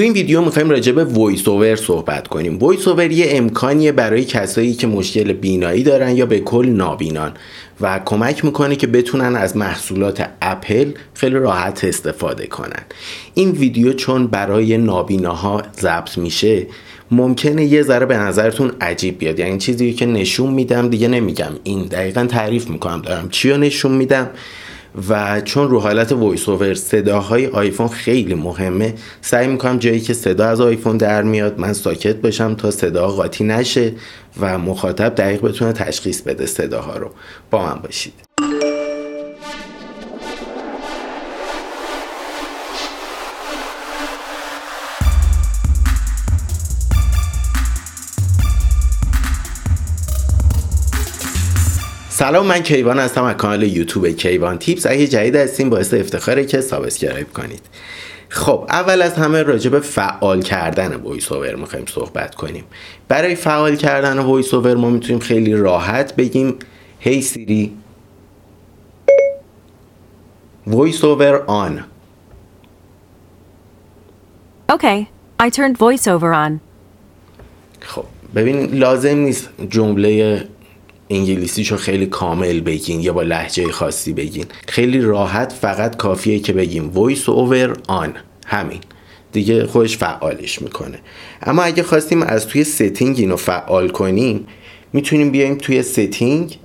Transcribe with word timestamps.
تو 0.00 0.04
این 0.04 0.12
ویدیو 0.12 0.40
می‌خوایم 0.40 0.70
راجع 0.70 0.92
به 0.92 1.04
VoiceOver 1.04 1.76
صحبت 1.76 2.28
کنیم. 2.28 2.58
VoiceOver 2.58 3.10
یه 3.10 3.26
امکانیه 3.30 3.92
برای 3.92 4.24
کسایی 4.24 4.74
که 4.74 4.86
مشکل 4.86 5.32
بینایی 5.32 5.82
دارن 5.82 6.16
یا 6.16 6.26
به 6.26 6.40
کل 6.40 6.66
نابینان 6.66 7.32
و 7.80 8.00
کمک 8.04 8.44
می‌کنه 8.44 8.76
که 8.76 8.86
بتونن 8.86 9.36
از 9.36 9.56
محصولات 9.56 10.28
اپل 10.42 10.92
خیلی 11.14 11.34
راحت 11.34 11.84
استفاده 11.84 12.46
کنن. 12.46 12.82
این 13.34 13.50
ویدیو 13.50 13.92
چون 13.92 14.26
برای 14.26 14.78
نابیناها 14.78 15.62
ضبط 15.80 16.18
میشه 16.18 16.66
ممکنه 17.10 17.64
یه 17.64 17.82
ذره 17.82 18.06
به 18.06 18.16
نظرتون 18.16 18.72
عجیب 18.80 19.18
بیاد. 19.18 19.38
یعنی 19.38 19.58
چیزی 19.58 19.92
که 19.92 20.06
نشون 20.06 20.52
میدم 20.52 20.88
دیگه 20.88 21.08
نمیگم. 21.08 21.52
این 21.64 21.82
دقیقا 21.82 22.26
تعریف 22.26 22.68
می‌کنم. 22.68 23.02
دارم 23.02 23.28
چی 23.28 23.50
رو 23.50 23.56
نشون 23.56 23.92
میدم؟ 23.92 24.30
و 25.08 25.40
چون 25.40 25.68
رو 25.68 25.80
حالت 25.80 26.12
VoiceOver 26.12 26.74
صداهای 26.74 27.46
آیفون 27.46 27.88
خیلی 27.88 28.34
مهمه 28.34 28.94
سعی 29.20 29.46
می‌کنم 29.46 29.78
جایی 29.78 30.00
که 30.00 30.14
صدا 30.14 30.46
از 30.46 30.60
آیفون 30.60 30.96
در 30.96 31.22
میاد 31.22 31.58
من 31.58 31.72
ساکت 31.72 32.16
باشم 32.16 32.54
تا 32.54 32.70
صدا 32.70 33.08
قاطی 33.08 33.44
نشه 33.44 33.92
و 34.40 34.58
مخاطب 34.58 35.14
دقیق 35.14 35.40
بتونه 35.42 35.72
تشخیص 35.72 36.22
بده 36.22 36.46
صداها 36.46 36.96
رو. 36.96 37.10
با 37.50 37.66
من 37.66 37.80
باشید. 37.82 38.29
سلام 52.20 52.46
من 52.46 52.62
کیوان 52.62 52.98
هستم 52.98 53.24
از 53.24 53.36
کانال 53.36 53.62
یوتیوب 53.62 54.08
کیوان 54.08 54.58
Tips. 54.58 54.86
اگه 54.86 55.06
جدید 55.06 55.36
هستیم 55.36 55.70
باعث 55.70 55.94
افتخاره 55.94 56.44
که 56.44 56.60
subscribe 56.60 57.32
کنید. 57.32 57.60
خب 58.28 58.66
اول 58.68 59.02
از 59.02 59.14
همه 59.14 59.42
راجع 59.42 59.70
به 59.70 59.80
فعال 59.80 60.42
کردن 60.42 60.94
VoiceOver 60.94 61.54
می‌خوایم 61.54 61.84
صحبت 61.86 62.34
کنیم. 62.34 62.64
برای 63.08 63.34
فعال 63.34 63.76
کردن 63.76 64.18
وایس 64.18 64.54
اوور 64.54 64.74
ما 64.74 64.90
می‌تونیم 64.90 65.20
خیلی 65.20 65.54
راحت 65.54 66.16
بگیم 66.16 66.58
Hey 66.98 67.22
Siri 67.22 67.76
VoiceOver 70.66 71.44
on 71.46 71.84
Okay, 74.72 75.06
I 75.42 75.48
turned 75.50 75.76
voiceover 75.78 76.32
on. 76.34 76.52
خب 77.80 78.04
ببین 78.34 78.74
لازم 78.74 79.16
نیست 79.16 79.48
جمله 79.68 80.44
انگلیسیشو 81.10 81.76
خیلی 81.76 82.06
کامل 82.06 82.60
بگین 82.60 83.00
یا 83.00 83.12
با 83.12 83.22
لهجه 83.22 83.72
خاصی 83.72 84.12
بگین 84.12 84.44
خیلی 84.68 85.00
راحت 85.00 85.52
فقط 85.52 85.96
کافیه 85.96 86.38
که 86.38 86.52
بگیم 86.52 86.92
voice 86.94 87.24
over 87.24 87.78
on 87.88 88.08
همین 88.46 88.80
دیگه 89.32 89.66
خودش 89.66 89.98
فعالش 89.98 90.62
می‌کنه 90.62 90.98
اما 91.42 91.62
اگه 91.62 91.82
خواستیم 91.82 92.22
از 92.22 92.46
توی 92.46 92.64
setting 92.64 93.18
اینو 93.18 93.36
فعال 93.36 93.88
کنیم 93.88 94.46
می‌تونیم 94.92 95.30
بیایم 95.30 95.54
توی 95.54 95.82
setting 95.82 96.58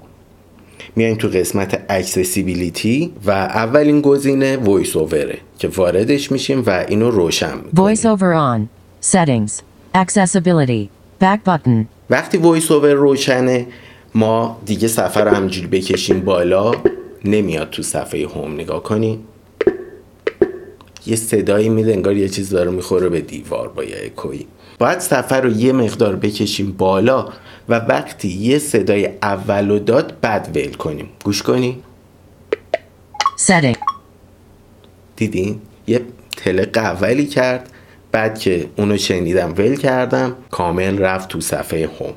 میایم 0.95 1.15
تو 1.17 1.27
قسمت 1.27 1.85
accessibility 1.89 3.13
و 3.25 3.31
اولین 3.31 4.01
گزینه 4.01 4.57
VoiceOver 4.57 4.95
ه 4.95 5.37
که 5.59 5.67
واردش 5.67 6.31
میشیم 6.31 6.63
و 6.65 6.85
اینو 6.87 7.11
روشن 7.11 7.57
می‌کنیم 7.57 7.95
Voiceover 7.95 8.33
on. 8.33 8.67
Settings. 9.13 9.61
Accessibility. 9.95 10.89
Back 11.21 11.39
button. 11.49 11.85
وقتی 12.09 12.37
وایس 12.37 12.71
اوور 12.71 12.93
روشنه 12.93 13.67
ما 14.15 14.61
دیگه 14.65 14.89
رو 14.97 15.31
همجوری 15.31 15.67
بکشیم 15.67 16.19
بالا 16.19 16.71
نمیاد 17.25 17.69
تو 17.69 17.83
صفحه 17.83 18.27
هوم 18.27 18.53
نگاه 18.53 18.83
کنی. 18.83 19.19
یه 21.05 21.15
صدایی 21.15 21.69
میده 21.69 21.93
انگار 21.93 22.17
یه 22.17 22.29
چیز 22.29 22.49
داره 22.49 22.71
می‌خوره 22.71 23.09
به 23.09 23.21
دیوار 23.21 23.67
با 23.67 23.83
یه 23.83 23.95
اکویی 24.05 24.47
باید 24.79 24.99
صفحه 24.99 25.39
رو 25.39 25.49
یه 25.49 25.73
مقدار 25.73 26.15
بکشیم 26.15 26.71
بالا 26.71 27.29
و 27.69 27.75
وقتی 27.79 28.27
یه 28.27 28.59
صدای 28.59 29.09
اول 29.21 29.69
رو 29.69 29.79
داد 29.79 30.17
بعد 30.21 30.51
ول 30.55 30.73
کنیم. 30.73 31.09
گوش 31.23 31.43
کنی؟ 31.43 31.83
Setting. 33.47 33.77
دیدین 35.15 35.61
یه 35.87 36.01
تق 36.37 36.77
اولی 36.77 37.25
کرد 37.25 37.69
بعد 38.11 38.39
که 38.39 38.65
اونو 38.77 38.97
شنیدم 38.97 39.53
ول 39.57 39.75
کردم. 39.75 40.35
کامل 40.51 40.97
رفت 40.97 41.29
تو 41.29 41.41
صفحه 41.41 41.89
home. 41.99 42.13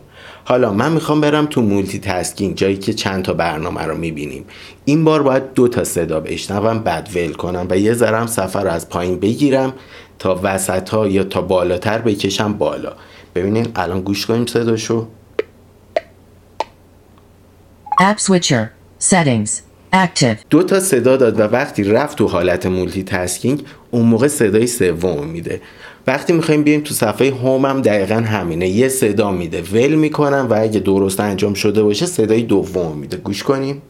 حالا 0.49 0.73
من 0.73 0.93
می‌خوام 0.93 1.21
برم 1.21 1.47
تو 1.47 1.63
multitasking 1.63 2.57
جایی 2.57 2.77
که 2.77 2.93
چند 2.93 3.25
تا 3.25 3.33
برنامه 3.33 3.83
رو 3.83 3.97
می‌بینیم 3.97 4.45
این 4.85 5.05
بار 5.05 5.23
باید 5.23 5.55
دو 5.55 5.69
تا 5.69 5.85
صدا 5.85 6.21
بشنوم 6.21 6.79
بعد 6.79 7.09
ول 7.15 7.33
کنم 7.33 7.67
و 7.71 7.79
یه 7.79 7.95
ذرم 7.95 8.27
صفحه 8.27 8.65
رو 8.65 8.71
از 8.71 8.89
پایین 8.89 9.21
بگیرم 9.21 9.73
تا 10.19 10.41
وسط 10.43 10.89
ها 10.89 11.09
یا 11.09 11.25
تا 11.25 11.43
بالاتر 11.43 11.99
بکشم 11.99 12.53
بالا 12.53 12.93
ببینین 13.35 13.67
الان 13.77 14.01
گوش 14.01 14.27
کنیم 14.27 14.47
صداشو 14.47 15.07
App 18.01 18.19
switcher. 18.19 18.65
Settings. 18.99 19.51
Active. 19.93 20.37
دو 20.51 20.63
تا 20.63 20.81
صدا 20.81 21.17
داد 21.17 21.41
و 21.41 21.43
وقتی 21.43 21.85
رفت 21.85 22.19
تو 22.19 22.29
حالت 22.29 22.67
multitasking 22.67 23.65
اون 23.91 24.07
موقع 24.07 24.29
صدای 24.29 24.67
سوم 24.67 25.27
میده 25.27 25.61
وقتی 26.09 26.33
می‌خوایم 26.33 26.63
بیایم 26.63 26.81
تو 26.81 26.95
صفحه 26.95 27.31
home 27.31 27.67
هم 27.67 27.83
دقیقا 27.83 28.15
همینه. 28.15 28.69
یه 28.69 28.89
صدا 28.89 29.31
میده. 29.31 29.63
ول 29.63 29.95
می‌کنم 29.95 30.47
و 30.51 30.55
اگه 30.55 30.81
درست 30.81 31.21
انجام 31.21 31.55
شده 31.55 31.83
باشه 31.83 32.07
صدای 32.07 32.43
دوم 32.43 32.99
میده. 32.99 33.17
گوش 33.17 33.43
کنیم. 33.43 33.83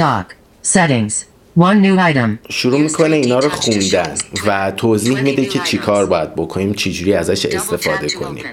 Dock. 0.00 0.26
Settings. 0.74 1.14
One 1.58 1.78
new 1.84 2.14
item. 2.14 2.50
شروع 2.50 2.80
می‌کنه 2.80 3.16
اینا 3.16 3.38
رو 3.38 3.48
خوندن 3.48 4.14
و 4.46 4.72
توضیح 4.76 5.20
میده 5.20 5.44
که 5.44 5.58
چیکار 5.64 6.06
باید 6.06 6.34
بکنیم 6.34 6.72
چجوری 6.72 7.14
ازش 7.14 7.46
استفاده 7.46 8.08
کنیم. 8.08 8.44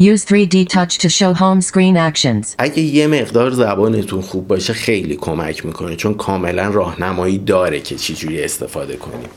Use 0.00 0.20
3D 0.20 0.66
touch 0.74 0.94
to 1.02 1.08
show 1.08 1.34
home 1.34 1.66
screen 1.70 1.96
actions. 2.12 2.46
اگه 2.58 2.80
یه 2.80 3.06
مقدار 3.06 3.50
زبانتون 3.50 4.20
خوب 4.20 4.48
باشه 4.48 4.72
خیلی 4.72 5.16
کمک 5.16 5.66
می‌کنه 5.66 5.96
چون 5.96 6.14
کاملا 6.14 6.68
راهنمایی 6.68 7.38
داره 7.38 7.80
که 7.80 7.96
چجوری 7.96 8.44
استفاده 8.44 8.96
کنیم. 8.96 9.28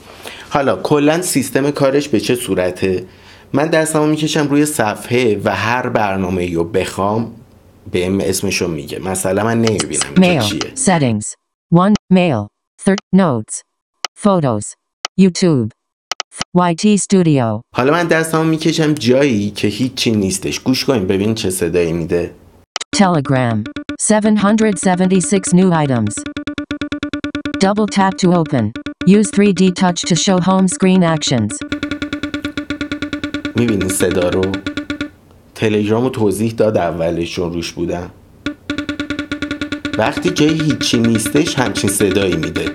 حالا 0.55 0.75
کلا 0.75 1.21
سیستم 1.21 1.71
کارش 1.71 2.07
به 2.09 2.19
چه 2.19 2.35
صورته 2.35 3.05
من 3.53 3.67
دستمو 3.67 4.05
می‌کشم 4.05 4.47
روی 4.47 4.65
صفحه 4.65 5.41
و 5.43 5.55
هر 5.55 5.89
برنامه 5.89 6.53
رو 6.53 6.63
بخوام 6.63 7.31
بهم 7.91 8.19
اسمشو 8.21 8.67
میگه 8.67 8.99
مثلا 8.99 9.43
من 9.43 9.61
نمی‌بینم 9.61 10.01
Mail. 10.15 10.43
چیه 10.43 10.59
Settings. 10.59 11.25
One. 11.75 11.93
Mail. 12.13 12.47
Third. 12.81 12.99
Notes. 13.15 13.61
Photos. 14.23 14.65
YouTube. 15.21 15.69
YT 16.57 16.99
Studio. 16.99 17.61
حالا 17.75 17.91
من 17.91 18.07
دستمو 18.07 18.43
می‌کشم 18.43 18.93
جایی 18.93 19.51
که 19.51 19.67
هیچی 19.67 20.11
نیستش 20.11 20.59
گوش 20.59 20.85
کنیم 20.85 21.07
ببین 21.07 21.35
چه 21.35 21.49
صدایی 21.49 21.93
میده 21.93 22.31
Telegram. 22.95 23.63
776 24.09 25.39
new 25.53 25.71
items. 25.85 26.23
Double 27.63 27.87
tap 27.95 28.13
to 28.21 28.33
open. 28.33 28.94
Use 29.07 29.29
3D 29.29 29.75
touch 29.75 30.01
to 30.01 30.15
show 30.15 30.39
home 30.39 30.67
screen 30.67 31.03
actions. 31.03 31.59
می‌بینی 33.55 33.89
صدا 33.89 34.29
رو؟ 34.29 34.41
تلگرامو 35.55 36.09
توضیح 36.09 36.51
داد 36.51 36.77
اولشون 36.77 37.53
روش 37.53 37.71
بودم 37.71 38.09
وقتی 39.97 40.29
جایی 40.29 40.61
هیچی 40.61 40.97
نیستش 40.97 41.59
همچین 41.59 41.89
صدایی 41.89 42.35
میده. 42.35 42.65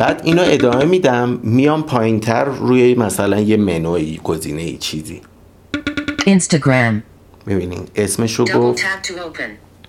بعد 0.00 0.20
اینو 0.24 0.42
ادامه 0.46 0.84
میدم 0.84 1.40
میام 1.42 1.82
پایین 1.82 2.20
تر 2.20 2.44
روی 2.44 2.94
مثلا 2.94 3.40
یه 3.40 3.56
منوی 3.56 4.20
گزینه 4.24 4.62
ای 4.62 4.76
چیزی. 4.76 5.20
Instagram. 6.20 6.94
می‌بینین 7.46 7.82
اسمشو 7.96 8.44
گفت. 8.44 8.84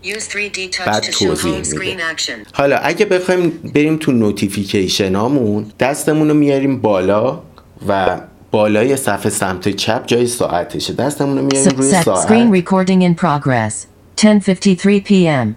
Tap 0.05 0.23
to 0.23 0.27
open. 0.27 0.27
Use 0.27 0.27
3D 0.27 0.71
touch 0.71 0.87
بعد 0.87 1.03
to 1.03 1.11
show 1.11 1.19
توضیح 1.19 1.57
home 1.57 1.63
screen 1.63 1.79
میده 1.79 2.13
action. 2.13 2.47
حالا 2.53 2.77
اگه 2.77 3.05
بخوایم 3.05 3.49
بریم 3.49 3.97
تو 3.97 4.11
نوتیفیکیشنامون 4.11 5.71
دستمون 5.79 6.27
رو 6.27 6.33
میاریم 6.33 6.81
بالا 6.81 7.41
و 7.87 8.21
بالای 8.51 8.95
صفحه 8.95 9.29
سمت 9.29 9.69
چپ 9.69 10.05
جای 10.05 10.27
ساعتشه 10.27 10.93
دستمون 10.93 11.37
رو 11.37 11.45
میاریم 11.45 11.77
روی 11.77 11.91
set 11.91 12.03
ساعت 12.03 12.27
screen 12.27 12.63
recording 12.63 13.01
in 13.01 13.21
progress. 13.21 13.73
10:53 14.21 15.03
p.m. 15.07 15.55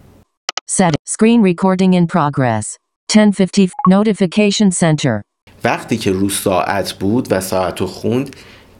Set 0.67 0.95
screen 1.05 1.43
recording 1.43 1.95
in 1.95 2.07
progress. 2.07 2.77
10:50 3.13 3.71
notification 3.91 4.71
center. 4.71 5.23
وقتی 5.65 5.97
که 5.97 6.13
رو 6.13 6.29
ساعت 6.29 6.93
بود 6.93 7.29
و 7.31 7.41
ساعت 7.41 7.81
رو 7.81 7.87
خوند 7.87 8.37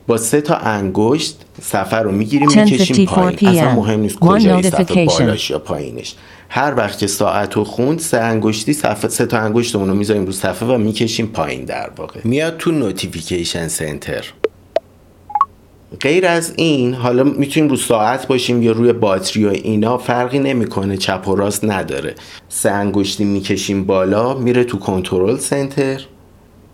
با 0.09 0.17
سه 0.17 0.41
تا 0.41 0.55
انگشت 0.55 1.37
صفحه 1.63 2.03
رو 2.03 2.13
می‌گیریم 2.13 2.49
10:54 2.49 2.57
می‌کشیم 2.57 3.07
پایین. 3.07 3.37
اصلا. 3.43 3.75
مهم 3.75 4.01
نیست 4.01 4.19
کجای 4.19 4.63
صفحه 4.63 5.07
notification. 5.07 5.21
بالاش 5.21 5.51
یا 5.51 5.59
پایینش. 5.59 6.15
هر 6.49 6.75
وقت 6.75 6.99
که 6.99 7.07
ساعت 7.07 7.55
رو 7.55 7.65
خوند 7.65 7.99
سه 7.99 8.19
انگشتی 8.19 8.73
صفحه 8.73 9.09
سه 9.09 9.27
تا 9.27 9.39
انگشتمون 9.39 9.89
رو 9.89 9.95
می‌ذاریم 9.95 10.27
رو 10.27 10.33
صفحه 10.33 10.69
و 10.69 10.79
می‌کشیم 10.79 11.27
پایین 11.27 11.65
در 11.65 11.91
واقع. 11.97 12.21
میاد 12.25 12.57
تو 12.57 12.73
notification 12.73 13.69
center 13.69 14.25
غیر 16.01 16.27
از 16.27 16.53
این 16.57 16.95
حالا 16.95 17.25
می‌تونیم 17.25 17.71
رو 17.71 17.77
ساعت 17.77 18.27
باشیم 18.27 18.63
یا 18.63 18.73
روی 18.73 18.93
باتری 18.93 19.45
و 19.45 19.49
اینا 19.49 19.99
فرقی 19.99 20.39
نمی‌کنه 20.39 20.97
چپ 20.97 21.29
و 21.29 21.37
راست 21.37 21.65
نداره. 21.65 22.15
سه 22.49 22.71
انگشتی 22.71 23.25
می‌کشیم 23.25 23.85
بالا 23.85 24.35
میره 24.35 24.65
تو 24.65 24.79
Control 24.79 25.37
Center 25.37 26.01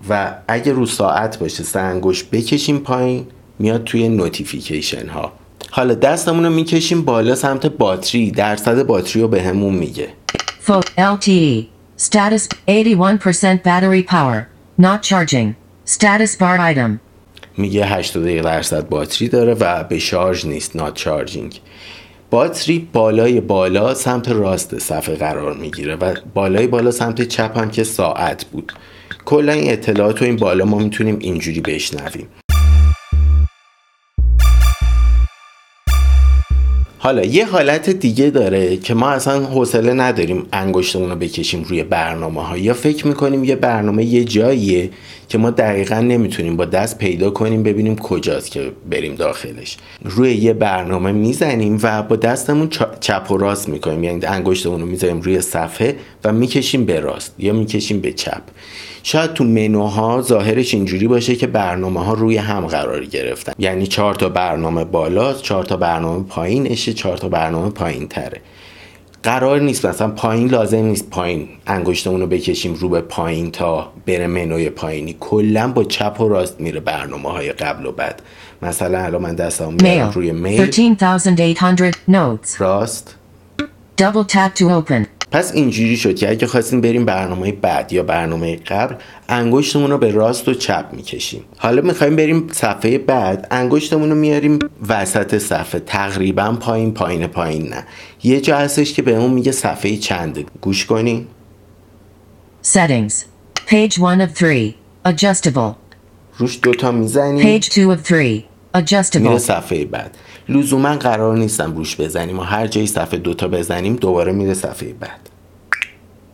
و 0.08 0.34
اگه 0.48 0.72
رو 0.72 0.86
ساعت 0.86 1.38
باشه 1.38 1.64
انگشت 1.78 2.30
بکشیم 2.30 2.78
پایین 2.78 3.26
میاد 3.58 3.84
توی 3.84 4.08
notification 4.08 5.08
ها 5.08 5.32
حالا 5.70 5.94
دستمون 5.94 6.44
رو 6.44 6.50
می‌کشیم 6.50 7.02
بالا 7.02 7.34
سمت 7.34 7.66
باتری 7.66 8.30
درصد 8.30 8.86
باتری 8.86 9.22
رو 9.22 9.28
بهمون 9.28 9.72
به 9.74 9.78
میگه 9.78 10.08
Fo- 10.66 10.82
LTE. 10.98 11.66
Status 11.98 12.48
81% 12.68 13.62
battery 13.62 14.02
power. 14.14 14.40
Not 14.80 15.02
charging. 15.02 15.48
Status 15.86 16.32
bar 16.40 16.58
item. 16.72 17.00
میگه 17.56 17.86
81 17.86 18.42
درصد 18.42 18.88
باتری 18.88 19.28
داره 19.28 19.54
و 19.54 19.84
به 19.84 19.98
شارژ 19.98 20.46
نیست 20.46 20.76
not 20.76 20.94
charging 20.94 21.60
باتری 22.30 22.88
بالای 22.92 23.40
بالا 23.40 23.94
سمت 23.94 24.28
راست 24.28 24.78
صفحه 24.78 25.14
قرار 25.14 25.54
می‌گیره 25.54 25.96
و 25.96 26.14
بالای 26.34 26.66
بالا 26.66 26.90
سمت 26.90 27.22
چپ 27.22 27.58
هم 27.58 27.70
که 27.70 27.84
ساعت 27.84 28.44
بود 28.44 28.72
کلا 29.24 29.52
این 29.52 29.72
اطلاعات 29.72 30.18
رو 30.18 30.26
این 30.26 30.36
بالا 30.36 30.64
ما 30.64 30.78
می‌تونیم 30.78 31.16
اینجوری 31.20 31.60
بشنویم. 31.60 32.26
حالا 36.98 37.24
یه 37.24 37.46
حالت 37.46 37.90
دیگه 37.90 38.30
داره 38.30 38.76
که 38.76 38.94
ما 38.94 39.10
اصلا 39.10 39.44
حوصله 39.44 39.92
نداریم 39.92 40.46
انگشتمون 40.52 41.10
رو 41.10 41.16
بکشیم 41.16 41.62
روی 41.62 41.82
برنامه 41.82 42.46
ها 42.46 42.58
یا 42.58 42.74
فکر 42.74 43.06
می‌کنیم 43.06 43.44
یه 43.44 43.56
برنامه 43.56 44.04
یه 44.04 44.24
جاییه 44.24 44.90
که 45.28 45.38
ما 45.38 45.50
دقیقا 45.50 45.98
نمی‌تونیم 45.98 46.56
با 46.56 46.64
دست 46.64 46.98
پیدا 46.98 47.30
کنیم 47.30 47.62
ببینیم 47.62 47.96
کجاست 47.96 48.50
که 48.50 48.72
بریم 48.90 49.14
داخلش. 49.14 49.76
روی 50.02 50.34
یه 50.34 50.52
برنامه 50.52 51.12
می‌زنیم 51.12 51.78
و 51.82 52.02
با 52.02 52.16
دستمون 52.16 52.68
چپ 53.00 53.30
و 53.30 53.36
راست 53.36 53.68
می‌کنیم. 53.68 54.04
یعنی 54.04 54.26
انگشتمون 54.26 54.80
رو 54.80 54.86
می‌ذاریم 54.86 55.20
روی 55.20 55.40
صفحه 55.40 55.96
و 56.24 56.32
می‌کشیم 56.32 56.84
به 56.84 57.00
راست 57.00 57.34
یا 57.38 57.52
می‌کشیم 57.52 58.00
به 58.00 58.12
چپ. 58.12 58.42
شاید 59.06 59.32
تو 59.32 59.44
منوها 59.44 60.22
ظاهرش 60.22 60.74
اینجوری 60.74 61.08
باشه 61.08 61.36
که 61.36 61.46
برنامه 61.46 62.04
ها 62.04 62.12
روی 62.12 62.36
هم 62.36 62.66
قرار 62.66 63.04
گرفتن 63.04 63.52
یعنی 63.58 63.86
چهار 63.86 64.14
تا 64.14 64.28
برنامه 64.28 64.84
بالا 64.84 65.32
چهار 65.32 65.64
تا 65.64 65.76
برنامه 65.76 66.24
پایینشه 66.24 66.92
چهار 66.92 67.16
تا 67.16 67.28
برنامه 67.28 67.70
پایین 67.70 68.08
تره 68.08 68.40
قرار 69.22 69.60
نیست 69.60 69.86
مثلا 69.86 70.10
پایین 70.10 70.48
لازم 70.48 70.84
نیست 70.84 71.10
پایین 71.10 71.48
انگشتمون 71.66 72.20
رو 72.20 72.26
بکشیم 72.26 72.74
رو 72.74 72.88
به 72.88 73.00
پایین 73.00 73.50
تا 73.50 73.92
بره 74.06 74.26
منوی 74.26 74.70
پایینی 74.70 75.16
کلا 75.20 75.68
با 75.68 75.84
چپ 75.84 76.20
و 76.20 76.28
راست 76.28 76.60
میره 76.60 76.80
برنامه 76.80 77.30
های 77.30 77.52
قبل 77.52 77.86
و 77.86 77.92
بعد 77.92 78.22
مثلا 78.62 78.98
الان 78.98 79.22
من 79.22 79.34
دستم 79.34 79.72
میارم. 79.72 80.10
روی 80.14 80.32
میل 80.32 80.70
13,800 80.70 81.94
notes. 82.10 82.60
راست 82.60 83.14
Double 83.96 84.24
tap 84.24 84.56
to 84.56 84.64
open. 84.70 85.06
پس 85.34 85.54
اینجوری 85.54 85.96
شد 85.96 86.16
که 86.16 86.30
اگه 86.30 86.46
خواستیم 86.46 86.80
بریم 86.80 87.04
برنامه 87.04 87.52
بعد 87.52 87.92
یا 87.92 88.02
برنامه 88.02 88.56
قبل 88.56 88.94
انگشتمون 89.28 89.90
رو 89.90 89.98
به 89.98 90.10
راست 90.10 90.48
و 90.48 90.54
چپ 90.54 90.86
می‌کشیم 90.92 91.44
حالا 91.58 91.82
می‌خوایم 91.82 92.16
بریم 92.16 92.48
صفحه 92.52 92.98
بعد 92.98 93.46
انگشتمون 93.50 94.10
رو 94.10 94.16
میاریم 94.16 94.58
وسط 94.88 95.38
صفحه 95.38 95.80
تقریبا 95.80 96.52
پایین 96.52 96.94
پایین 96.94 97.26
پایین 97.26 97.68
نه 97.68 97.84
یه 98.22 98.40
جا 98.40 98.58
هستش 98.58 98.92
که 98.92 99.02
بهمون 99.02 99.30
میگه 99.30 99.52
صفحه 99.52 99.96
چنده 99.96 100.44
گوش 100.60 100.86
کنین 100.86 101.26
Settings. 102.64 103.14
Page 103.66 103.98
1 103.98 103.98
of 103.98 104.34
3. 104.34 104.74
Adjustable. 105.08 105.74
روش 106.38 106.58
دوتا 106.62 106.92
می‌زنیم 106.92 107.60
Page 107.60 107.68
2 107.68 107.96
of 107.96 108.00
3. 108.02 108.14
میره 108.14 108.44
Adjustable. 108.76 109.38
صفحه 109.38 109.84
بعد 109.84 110.16
لزوما 110.48 110.96
قرار 110.96 111.36
نیستم 111.36 111.76
روش 111.76 112.00
بزنیم 112.00 112.38
و 112.38 112.42
هر 112.42 112.66
جای 112.66 112.86
صفحه 112.86 113.18
دوتا 113.18 113.48
بزنیم 113.48 113.96
دوباره 113.96 114.32
میره 114.32 114.54
صفحه 114.54 114.92
بعد 114.92 115.30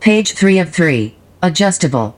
Page 0.00 0.28
3 0.28 0.64
of 0.64 0.68
3. 0.72 1.12
Adjustable. 1.46 2.12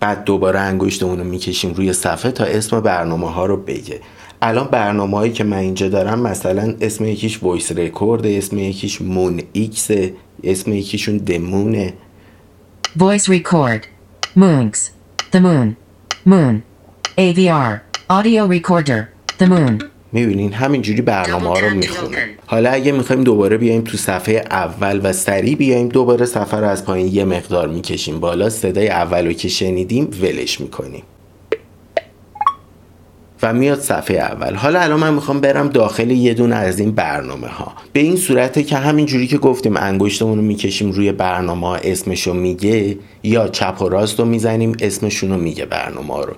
بعد 0.00 0.24
دوباره 0.24 0.60
انگشتمون 0.60 1.18
رو 1.18 1.24
می‌کشیم 1.24 1.72
روی 1.74 1.92
صفحه 1.92 2.30
تا 2.30 2.44
اسم 2.44 2.80
برنامه 2.80 3.30
ها 3.30 3.46
رو 3.46 3.56
بگه 3.56 4.00
الان 4.42 4.66
برنامه 4.66 5.16
هایی 5.16 5.32
که 5.32 5.44
من 5.44 5.56
اینجا 5.56 5.88
دارم 5.88 6.20
مثلا 6.20 6.74
اسم 6.80 7.04
یکیش 7.04 7.42
Voice 7.42 7.72
Record 7.72 8.26
اسم 8.26 8.58
یکیش 8.58 9.02
مون 9.02 9.42
ایکس 9.52 9.90
اسم 10.44 10.72
یکیشون 10.72 11.16
دمونه 11.16 11.94
Voice 12.98 13.28
record. 13.28 13.82
Moonx. 14.36 14.90
The 15.32 15.40
moon. 15.40 15.76
Moon. 16.26 16.62
AVR. 17.18 17.80
Audio 18.10 18.46
recorder. 18.46 19.00
The 19.38 19.46
moon. 19.46 19.91
می‌بینین 20.12 20.52
همینجوری 20.52 21.02
برنامه 21.02 21.48
ها 21.48 21.58
رو 21.60 21.70
می‌خونه 21.70 22.18
حالا 22.46 22.70
اگه 22.70 22.92
می‌خوایم 22.92 23.24
دوباره 23.24 23.56
بیایم 23.56 23.82
تو 23.82 23.96
صفحه 23.96 24.44
اول 24.50 25.00
و 25.02 25.12
سریع 25.12 25.54
بیایم 25.54 25.88
دوباره 25.88 26.26
صفحه 26.26 26.60
رو 26.60 26.68
از 26.68 26.84
پایین 26.84 27.14
یه 27.14 27.24
مقدار 27.24 27.68
می‌کشیم 27.68 28.20
بالا. 28.20 28.50
صدای 28.50 28.88
اول 28.88 29.26
رو 29.26 29.32
که 29.32 29.48
شنیدیم 29.48 30.10
ولش 30.22 30.60
می‌کنیم. 30.60 31.02
و 33.42 33.52
میاد 33.52 33.80
صفحه 33.80 34.16
اول. 34.16 34.54
حالا 34.54 34.80
الان 34.80 35.00
من 35.00 35.14
می‌خوام 35.14 35.40
برم 35.40 35.68
داخل 35.68 36.10
یه 36.10 36.34
دونه 36.34 36.56
از 36.56 36.78
این 36.78 36.90
برنامه 36.90 37.48
ها 37.48 37.72
به 37.92 38.00
این 38.00 38.16
صورته 38.16 38.62
که 38.62 38.76
همینجوری 38.76 39.26
که 39.26 39.38
گفتیم 39.38 39.76
انگشتمون 39.76 40.38
رو 40.38 40.44
می‌کشیم 40.44 40.90
روی 40.90 41.12
برنامه 41.12 41.66
ها 41.66 41.76
اسمشو 41.76 42.34
میگه 42.34 42.96
یا 43.22 43.48
چپ 43.48 43.82
و 43.82 43.88
راست 43.88 44.18
رو 44.18 44.24
می‌زنیم 44.24 44.76
اسمشون 44.80 45.30
رو 45.30 45.36
میگه 45.36 45.64
برنامه 45.64 46.14
ها 46.14 46.24
رو. 46.24 46.34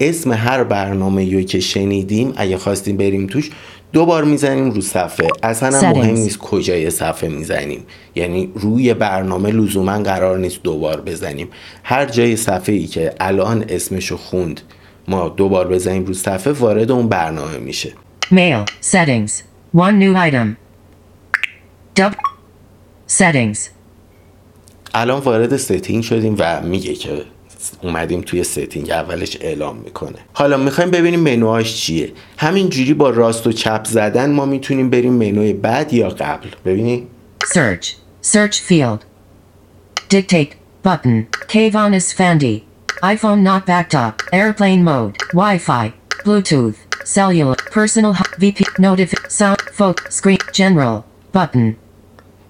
اسم 0.00 0.32
هر 0.32 0.64
برنامه 0.64 1.34
رو 1.34 1.42
که 1.42 1.60
شنیدیم 1.60 2.32
اگه 2.36 2.56
خواستیم 2.56 2.96
بریم 2.96 3.26
توش 3.26 3.50
دو 3.92 4.06
بار 4.06 4.24
می‌زنیم 4.24 4.70
رو 4.70 4.80
صفحه. 4.80 5.28
اصلا 5.42 5.78
هم 5.78 5.90
مهم. 5.90 6.14
نیست 6.14 6.38
کجای 6.38 6.90
صفحه 6.90 7.28
می‌زنیم. 7.28 7.84
یعنی 8.14 8.50
روی 8.54 8.94
برنامه 8.94 9.50
لزوما 9.50 9.98
قرار 9.98 10.38
نیست 10.38 10.62
دوبار 10.62 11.00
بزنیم. 11.00 11.48
هر 11.82 12.04
جای 12.04 12.36
صفحه 12.36 12.74
ای 12.74 12.86
که 12.86 13.12
الان 13.20 13.64
اسمشو 13.68 14.16
خوند 14.16 14.60
ما 15.08 15.28
دوبار 15.28 15.68
بزنیم 15.68 16.04
رو 16.04 16.14
صفحه 16.14 16.52
وارد 16.52 16.90
اون 16.90 17.08
برنامه 17.08 17.58
میشه 17.58 17.92
Mail. 18.30 18.64
Settings. 18.82 19.32
One 19.76 19.98
new 20.00 20.16
item. 20.16 20.56
Dub. 22.00 22.14
Settings. 23.08 23.58
الان 24.94 25.20
وارد 25.20 25.56
setting 25.56 26.02
شدیم 26.02 26.36
و 26.38 26.62
میگه 26.62 26.94
که 26.94 27.22
اومدیم 27.82 28.20
توی 28.20 28.44
setting 28.44 28.90
اولش 28.90 29.36
اعلام 29.40 29.76
می‌کنه 29.76 30.18
حالا 30.32 30.56
می‌خوایم 30.56 30.90
ببینیم 30.90 31.20
منوهاش 31.20 31.76
چیه 31.76 32.12
همین 32.36 32.68
جوری 32.68 32.94
با 32.94 33.10
راست 33.10 33.46
و 33.46 33.52
چپ 33.52 33.84
زدن 33.84 34.30
ما 34.30 34.46
می‌تونیم 34.46 34.90
بریم 34.90 35.12
منوی 35.12 35.52
بعد 35.52 35.92
یا 35.92 36.08
قبل 36.08 36.48
ببینید 36.64 37.08
Search. 37.44 37.86
Search 38.22 38.56
field. 38.68 39.00
Dictate. 40.10 40.52
Button. 40.84 41.26
Kayvon 41.52 41.92
is 42.00 42.12
Fandy. 42.18 42.56
iPhone 43.02 43.42
not 43.42 43.66
backed 43.66 43.94
up. 43.94 44.22
Airplane 44.32 44.82
mode. 44.82 45.18
Wi-Fi. 45.32 45.92
Bluetooth. 46.24 46.76
Cellular. 47.04 47.56
Personal. 47.70 48.14
VP. 48.40 48.64
Notif. 48.78 49.12
Sound. 49.28 49.60
Folk. 49.72 49.98
Screen. 50.10 50.38
General. 50.52 51.04
Button. 51.32 51.76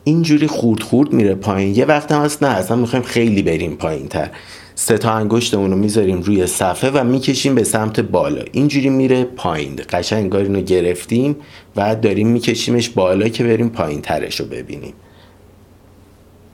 اینجوری 0.05 0.47
خورد 0.47 0.83
خورد 0.83 1.13
میره 1.13 1.35
پایین 1.35 1.75
یه 1.75 1.85
وقت 1.85 2.13
هم 2.13 2.25
هست 2.25 2.43
نه 2.43 2.49
اصلا 2.49 2.77
می‌خوایم 2.77 3.05
خیلی 3.05 3.43
بریم 3.43 3.77
پایین 3.77 4.09
تر 4.09 4.31
سه 4.75 4.99
تا 4.99 5.13
انگشتمون 5.13 5.71
رو 5.71 5.77
می‌ذاریم 5.77 6.21
روی 6.23 6.47
صفحه 6.47 6.91
و 6.91 7.05
می‌کشیم 7.05 7.55
به 7.55 7.65
سمت 7.65 8.01
بالا 8.01 8.43
اینجوری 8.53 8.89
میره 8.89 9.25
پایین 9.25 9.81
قشنگ 9.91 10.23
انگار 10.23 10.43
اینو 10.43 10.61
گرفتیم 10.61 11.37
و 11.77 11.95
داریم 11.95 12.29
میکشیمش 12.29 12.89
بالا 12.89 13.29
که 13.29 13.45
بریم 13.45 13.69
پایین 13.69 14.01
ترش 14.01 14.41
رو 14.41 14.47
ببینیم 14.47 14.95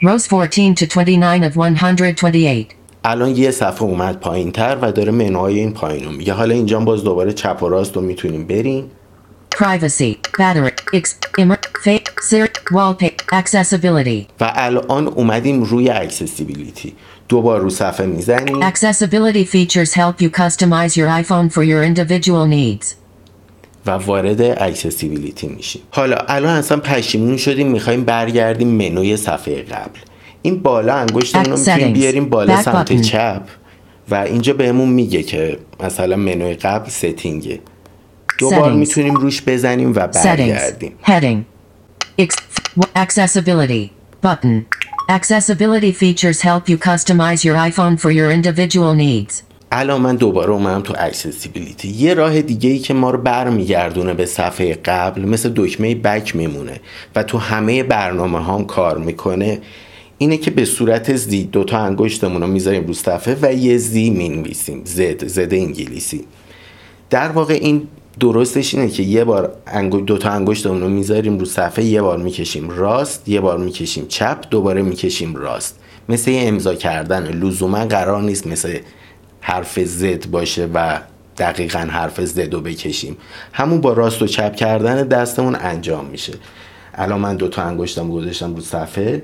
Rows 0.02 0.26
14 0.28 0.74
to 0.74 0.86
29 0.86 1.48
of 1.48 1.56
128. 1.56 2.81
الان 3.04 3.36
یه 3.36 3.50
صفحه 3.50 3.82
اومد 3.82 4.20
پایین 4.20 4.52
تر 4.52 4.78
و 4.82 4.92
داره 4.92 5.12
منوهای 5.12 5.58
این 5.58 5.72
پایین 5.72 6.04
رو 6.04 6.10
میگه 6.10 6.32
حالا 6.32 6.54
اینجا 6.54 6.80
باز 6.80 7.04
دوباره 7.04 7.32
چپ 7.32 7.62
و 7.62 7.68
راست 7.68 7.96
رو 7.96 8.02
می‌تونیم 8.02 8.46
بریم 8.46 8.90
Privacy. 9.54 10.16
Battery. 10.38 10.72
Fake. 11.84 12.08
Siri. 12.28 12.48
Wallpaper. 12.70 13.22
Accessibility. 13.32 14.26
و 14.40 14.52
الان 14.54 15.08
اومدیم 15.08 15.62
روی 15.62 15.90
accessibility 15.90 16.92
دوبار 17.28 17.60
رو 17.60 17.70
صفحه 17.70 18.06
می‌زنیم 18.06 18.70
Accessibility 18.70 19.46
features 19.46 19.92
help 19.92 20.22
you 20.22 20.30
customize 20.30 20.96
your 20.96 21.08
iPhone 21.22 21.50
for 21.54 21.62
your 21.62 21.82
individual 21.82 22.46
needs. 22.46 22.94
و 23.86 23.90
وارد 23.90 24.40
accessibility 24.40 25.46
میشیم 25.46 25.82
حالا 25.90 26.16
الان 26.28 26.56
اصلا 26.56 26.80
پشیمون 26.80 27.36
شدیم 27.36 27.68
می‌خوایم 27.68 28.04
برگردیم 28.04 28.68
منوی 28.68 29.16
صفحه 29.16 29.62
قبل 29.62 29.98
این 30.42 30.62
بالا 30.62 30.94
انگشتمون 30.94 31.44
رو 31.44 31.58
می‌تونیم. 31.58 31.92
بیاریم 31.92 32.28
بالا 32.28 32.56
Back 32.56 32.62
سمت 32.62 32.96
button. 32.96 33.00
چپ 33.00 33.42
و 34.10 34.14
اینجا 34.14 34.52
بهمون 34.52 34.88
میگه 34.88 35.22
که 35.22 35.58
مثلا 35.80 36.16
منوی 36.16 36.54
قبل 36.54 36.90
setting 36.90 37.51
ه 37.51 37.60
دوبار. 38.38 38.72
می‌تونیم 38.72 39.14
روش 39.14 39.42
بزنیم 39.42 39.90
و. 39.90 40.06
برگردیم 40.06 40.92
Heading. 41.04 41.38
Accessibility. 42.96 43.90
Button. 44.26 44.56
Accessibility 45.18 45.92
features 46.02 46.38
help 46.40 46.64
you 46.70 46.76
customize 46.90 47.40
your 47.46 47.56
iPhone 47.70 47.94
for 48.02 48.10
your 48.10 48.30
individual 48.30 48.94
needs. 48.94 49.42
الان 49.74 50.00
من 50.00 50.16
دوباره 50.16 50.50
اومدم 50.50 50.80
تو 50.80 50.94
accessibility 50.98 51.88
یه 51.88 52.14
راه 52.14 52.42
دیگه 52.42 52.70
ای 52.70 52.78
که 52.78 52.94
ما 52.94 53.10
رو 53.10 53.18
برمیگردونه 53.18 54.14
به 54.14 54.26
صفحه 54.26 54.74
قبل 54.74 55.22
مثل 55.22 55.52
دکمه 55.56 55.94
back 55.94 56.36
میمونه 56.36 56.80
و 57.14 57.22
تو 57.22 57.38
همه 57.38 57.82
برنامه 57.82 58.38
هام 58.38 58.64
کار 58.64 58.98
می‌کنه 58.98 59.58
اینه 60.22 60.36
که 60.36 60.50
به 60.50 60.64
صورت 60.64 61.16
زی 61.16 61.44
دو 61.44 61.64
تا 61.64 61.78
انگشتمون 61.78 62.42
رو 62.42 62.46
می‌ذاریم 62.46 62.86
رو 62.86 62.94
صفحه 62.94 63.36
و 63.42 63.54
یه 63.54 63.76
زی 63.76 64.10
می‌نویسیم. 64.10 64.82
زد 64.84 65.26
زد 65.26 65.54
انگلیسی. 65.54 66.24
در 67.10 67.28
واقع 67.28 67.54
این 67.54 67.88
درستش 68.20 68.74
اینه 68.74 68.88
که 68.88 69.02
یه 69.02 69.24
بار 69.24 69.56
انگو 69.66 70.00
دو 70.00 70.18
تا 70.18 70.30
انگشتمون 70.30 70.80
رو 70.80 70.88
می‌ذاریم 70.88 71.38
رو 71.38 71.44
صفحه 71.44 71.84
یه 71.84 72.02
بار 72.02 72.18
می‌کشیم 72.18 72.70
راست 72.70 73.28
یه 73.28 73.40
بار 73.40 73.58
می‌کشیم 73.58 74.06
چپ 74.08 74.38
دوباره 74.50 74.82
می‌کشیم 74.82 75.36
راست. 75.36 75.78
مثل 76.08 76.30
یه 76.30 76.48
امضا 76.48 76.74
کردن. 76.74 77.26
لزوما 77.26 77.86
قرار 77.86 78.22
نیست 78.22 78.46
مثل 78.46 78.78
حرف 79.40 79.78
زد 79.78 80.30
باشه 80.30 80.68
و 80.74 81.00
دقیقا 81.38 81.78
حرف 81.78 82.24
زد 82.24 82.54
رو 82.54 82.60
بکشیم. 82.60 83.16
همون 83.52 83.80
با 83.80 83.92
راست 83.92 84.22
و 84.22 84.26
چپ 84.26 84.56
کردن 84.56 85.08
دستمون 85.08 85.54
انجام 85.54 86.04
میشه. 86.04 86.32
الان 86.94 87.20
من 87.20 87.36
دو 87.36 87.48
تا 87.48 87.62
انگشتم 87.62 88.10
گذاشتم 88.10 88.54
رو 88.54 88.60
صفحه. 88.60 89.22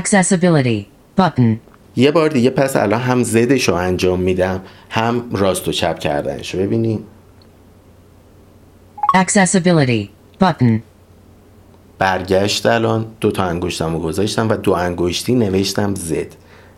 Accessibility. 0.00 0.80
Button. 1.20 1.58
یه 1.96 2.10
بار 2.10 2.28
دیگه 2.28 2.50
پس 2.50 2.76
الان 2.76 3.00
هم 3.00 3.22
Z 3.22 3.37
ش 3.37 3.68
رو 3.68 3.74
انجام 3.74 4.20
میدم 4.20 4.60
هم 4.90 5.24
راست 5.32 5.68
و 5.68 5.72
چپ 5.72 5.98
کردنش 5.98 6.54
رو 6.54 6.60
ببینیم 6.60 7.04
Accessibility. 9.16 10.08
Button. 10.44 10.80
برگشت 11.98 12.66
الان 12.66 13.06
دو 13.20 13.30
تا 13.30 13.44
انگشتم 13.44 13.92
رو 13.92 13.98
گذاشتم 13.98 14.48
و 14.48 14.56
دو 14.56 14.72
انگشتی 14.72 15.34
نوشتم 15.34 15.94
Z 15.94 16.34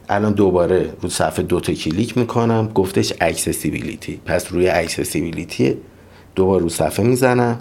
الان 0.09 0.33
دوباره 0.33 0.93
رو 1.03 1.09
صفحه 1.09 1.43
دو 1.43 1.61
تا 1.61 1.73
کلیک 1.73 2.19
می‌کنم 2.19 2.69
گفتش 2.75 3.13
accessibility 3.21 4.21
پس 4.25 4.53
روی 4.53 4.69
accessibility 4.69 5.77
دوباره 6.35 6.63
رو 6.63 6.69
صفحه 6.69 7.07
می‌زنم 7.07 7.61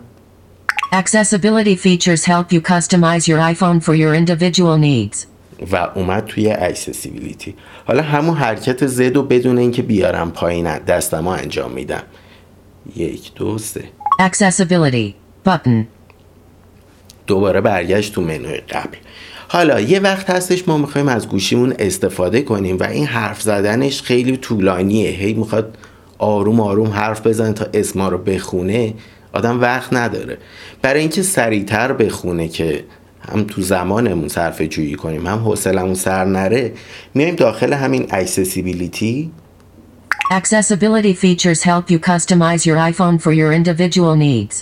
Accessibility 0.93 1.75
features 1.75 2.23
help 2.25 2.47
you 2.53 2.61
customize 2.61 3.27
your 3.27 3.39
iPhone 3.53 3.79
for 3.85 3.95
your 3.95 4.13
individual 4.13 4.77
needs. 4.77 5.34
و 5.71 5.87
اومد 5.95 6.25
توی 6.25 6.51
اکسسیبیلیتی 6.51 7.55
حالا 7.85 8.01
همون 8.01 8.37
حرکت 8.37 8.87
زد 8.87 9.15
رو 9.15 9.23
بدون 9.23 9.57
اینکه 9.57 9.81
بیارم 9.81 10.31
پایین 10.31 10.77
دستمو 10.77 11.29
انجام 11.29 11.71
میدم. 11.71 12.03
یک 12.95 13.33
دو 13.35 13.57
سه. 13.57 13.83
Accessibility. 14.21 15.13
Button. 15.49 15.85
دوباره 17.27 17.61
برگشت 17.61 18.13
تو 18.13 18.21
منوی 18.21 18.57
قبل. 18.57 18.97
حالا 19.47 19.81
یه 19.81 19.99
وقت 19.99 20.29
هستش 20.29 20.67
ما 20.67 20.77
می‌خوایم 20.77 21.07
از 21.07 21.29
گوشیمون 21.29 21.73
استفاده 21.79 22.41
کنیم 22.41 22.77
و 22.77 22.83
این 22.83 23.05
حرف 23.05 23.41
زدنش 23.41 24.01
خیلی 24.01 24.37
طولانیه. 24.37 25.09
هی 25.09 25.33
می‌خواد 25.33 25.77
آروم 26.17 26.59
آروم 26.59 26.87
حرف 26.87 27.27
بزنه 27.27 27.53
تا 27.53 27.65
اسما 27.73 28.09
رو 28.09 28.17
بخونه. 28.17 28.93
آدم 29.33 29.61
وقت 29.61 29.93
نداره. 29.93 30.37
برای 30.81 30.99
اینکه 30.99 31.21
سریعتر 31.21 31.93
بخونه 31.93 32.47
که 32.47 32.83
هم 33.31 33.43
تو 33.43 33.61
زمانمون 33.61 34.27
صرفه 34.27 34.61
جویی 34.61 34.95
کنیم 34.95 35.27
هم 35.27 35.37
حوصلمون 35.39 35.93
سر 35.93 36.25
نره 36.25 36.73
میایم 37.13 37.35
داخل 37.35 37.73
همین 37.73 38.07
accessibility 38.11 39.31
Accessibility 40.33 41.13
features 41.23 41.61
help 41.63 41.85
you 41.91 41.99
customize 41.99 42.65
your 42.65 42.77
iPhone 42.91 43.17
for 43.23 43.31
your 43.31 43.51
individual 43.59 44.15
needs. 44.15 44.55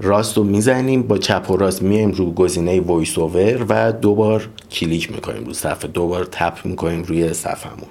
راست 0.00 0.36
رو 0.36 0.44
می‌زنیم 0.44 1.02
با 1.02 1.18
چپ 1.18 1.50
و 1.50 1.56
راست 1.56 1.82
میایم 1.82 2.10
رو 2.10 2.32
گزینه 2.34 2.80
VoiceOver 2.80 3.66
و 3.68 3.92
دوبار 3.92 4.48
کلیک 4.70 5.12
می‌کنیم 5.12 5.44
رو 5.44 5.52
صفحه 5.52 5.88
دوبار 5.90 6.24
tap 6.24 6.58
می‌کنیم 6.64 7.02
روی 7.02 7.34
صفحمون 7.34 7.88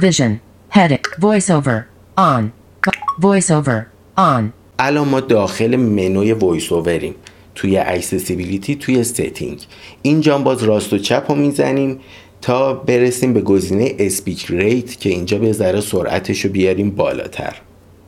Vision. 0.00 0.32
Heading. 0.76 1.20
Voiceover. 1.20 1.78
On. 2.18 2.42
Bu- 2.86 3.22
Voiceover. 3.22 3.78
On. 4.18 4.42
الان 4.78 5.08
ما 5.08 5.20
داخل 5.20 5.76
منوی 5.76 6.32
VoiceOver 6.32 6.72
یم 6.72 7.14
توی 7.56 7.78
accessibility 7.78 8.76
توی 8.76 9.04
setting 9.04 9.66
اینجا 10.02 10.38
باز 10.38 10.62
راست 10.62 10.92
و 10.92 10.98
چپ 10.98 11.24
رو 11.28 11.34
می‌زنیم 11.34 12.00
تا 12.42 12.74
برسیم 12.74 13.32
به 13.32 13.40
گزینه 13.40 13.94
speak 13.98 14.46
rate 14.48 15.00
که 15.00 15.08
اینجا 15.08 15.38
یه 15.38 15.52
ذره 15.52 15.80
سرعتش 15.80 16.40
رو 16.40 16.50
بیاریم 16.50 16.90
بالاتر 16.90 17.56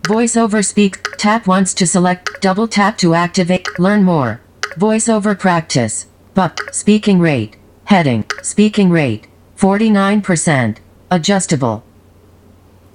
VoiceOver 0.08 0.62
speak. 0.62 0.94
Tap 1.18 1.46
once 1.46 1.74
to 1.74 1.86
select. 1.86 2.24
Double 2.40 2.66
tap 2.66 2.96
to 3.02 3.08
activate. 3.24 3.66
Learn 3.78 4.02
more. 4.04 4.40
VoiceOver 4.78 5.38
practice. 5.38 6.06
But 6.34 6.54
speaking 6.72 7.18
rate. 7.20 7.52
Heading. 7.92 8.24
Speaking 8.42 8.90
rate. 8.90 9.26
49%. 9.58 10.76
Adjustable. 11.10 11.82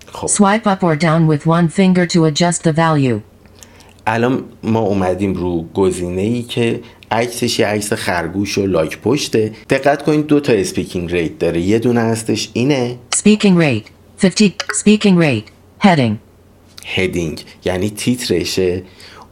خب 0.07 0.27
Swipe 0.27 0.65
up 0.65 0.83
or 0.83 0.95
down 0.95 1.27
with 1.27 1.45
one 1.45 1.67
finger 1.67 2.05
to 2.07 2.25
adjust 2.25 2.63
the 2.63 2.73
value. 2.73 3.21
الان 4.07 4.43
ما 4.63 4.79
اومدیم 4.79 5.33
رو 5.33 5.65
گزینه 5.73 6.21
ای 6.21 6.41
که 6.41 6.79
عکسش 7.11 7.59
یه 7.59 7.67
عکس 7.67 7.93
خرگوش 7.93 8.57
و 8.57 8.65
لاک 8.65 8.99
پشته 9.01 9.51
دقت 9.69 10.03
کنید 10.03 10.27
دو 10.27 10.39
تا 10.39 10.53
speaking 10.53 11.11
rate 11.11 11.39
داره 11.39 11.61
یه 11.61 11.79
دونه 11.79 11.99
هستش 11.99 12.49
اینه 12.53 12.97
Speaking 13.15 13.57
rate. 13.57 13.87
50. 14.21 14.51
Speaking 14.73 15.17
rate. 15.17 15.49
Heading. 15.85 16.13
heading 16.85 17.43
یعنی 17.65 17.89
تیترشه 17.89 18.83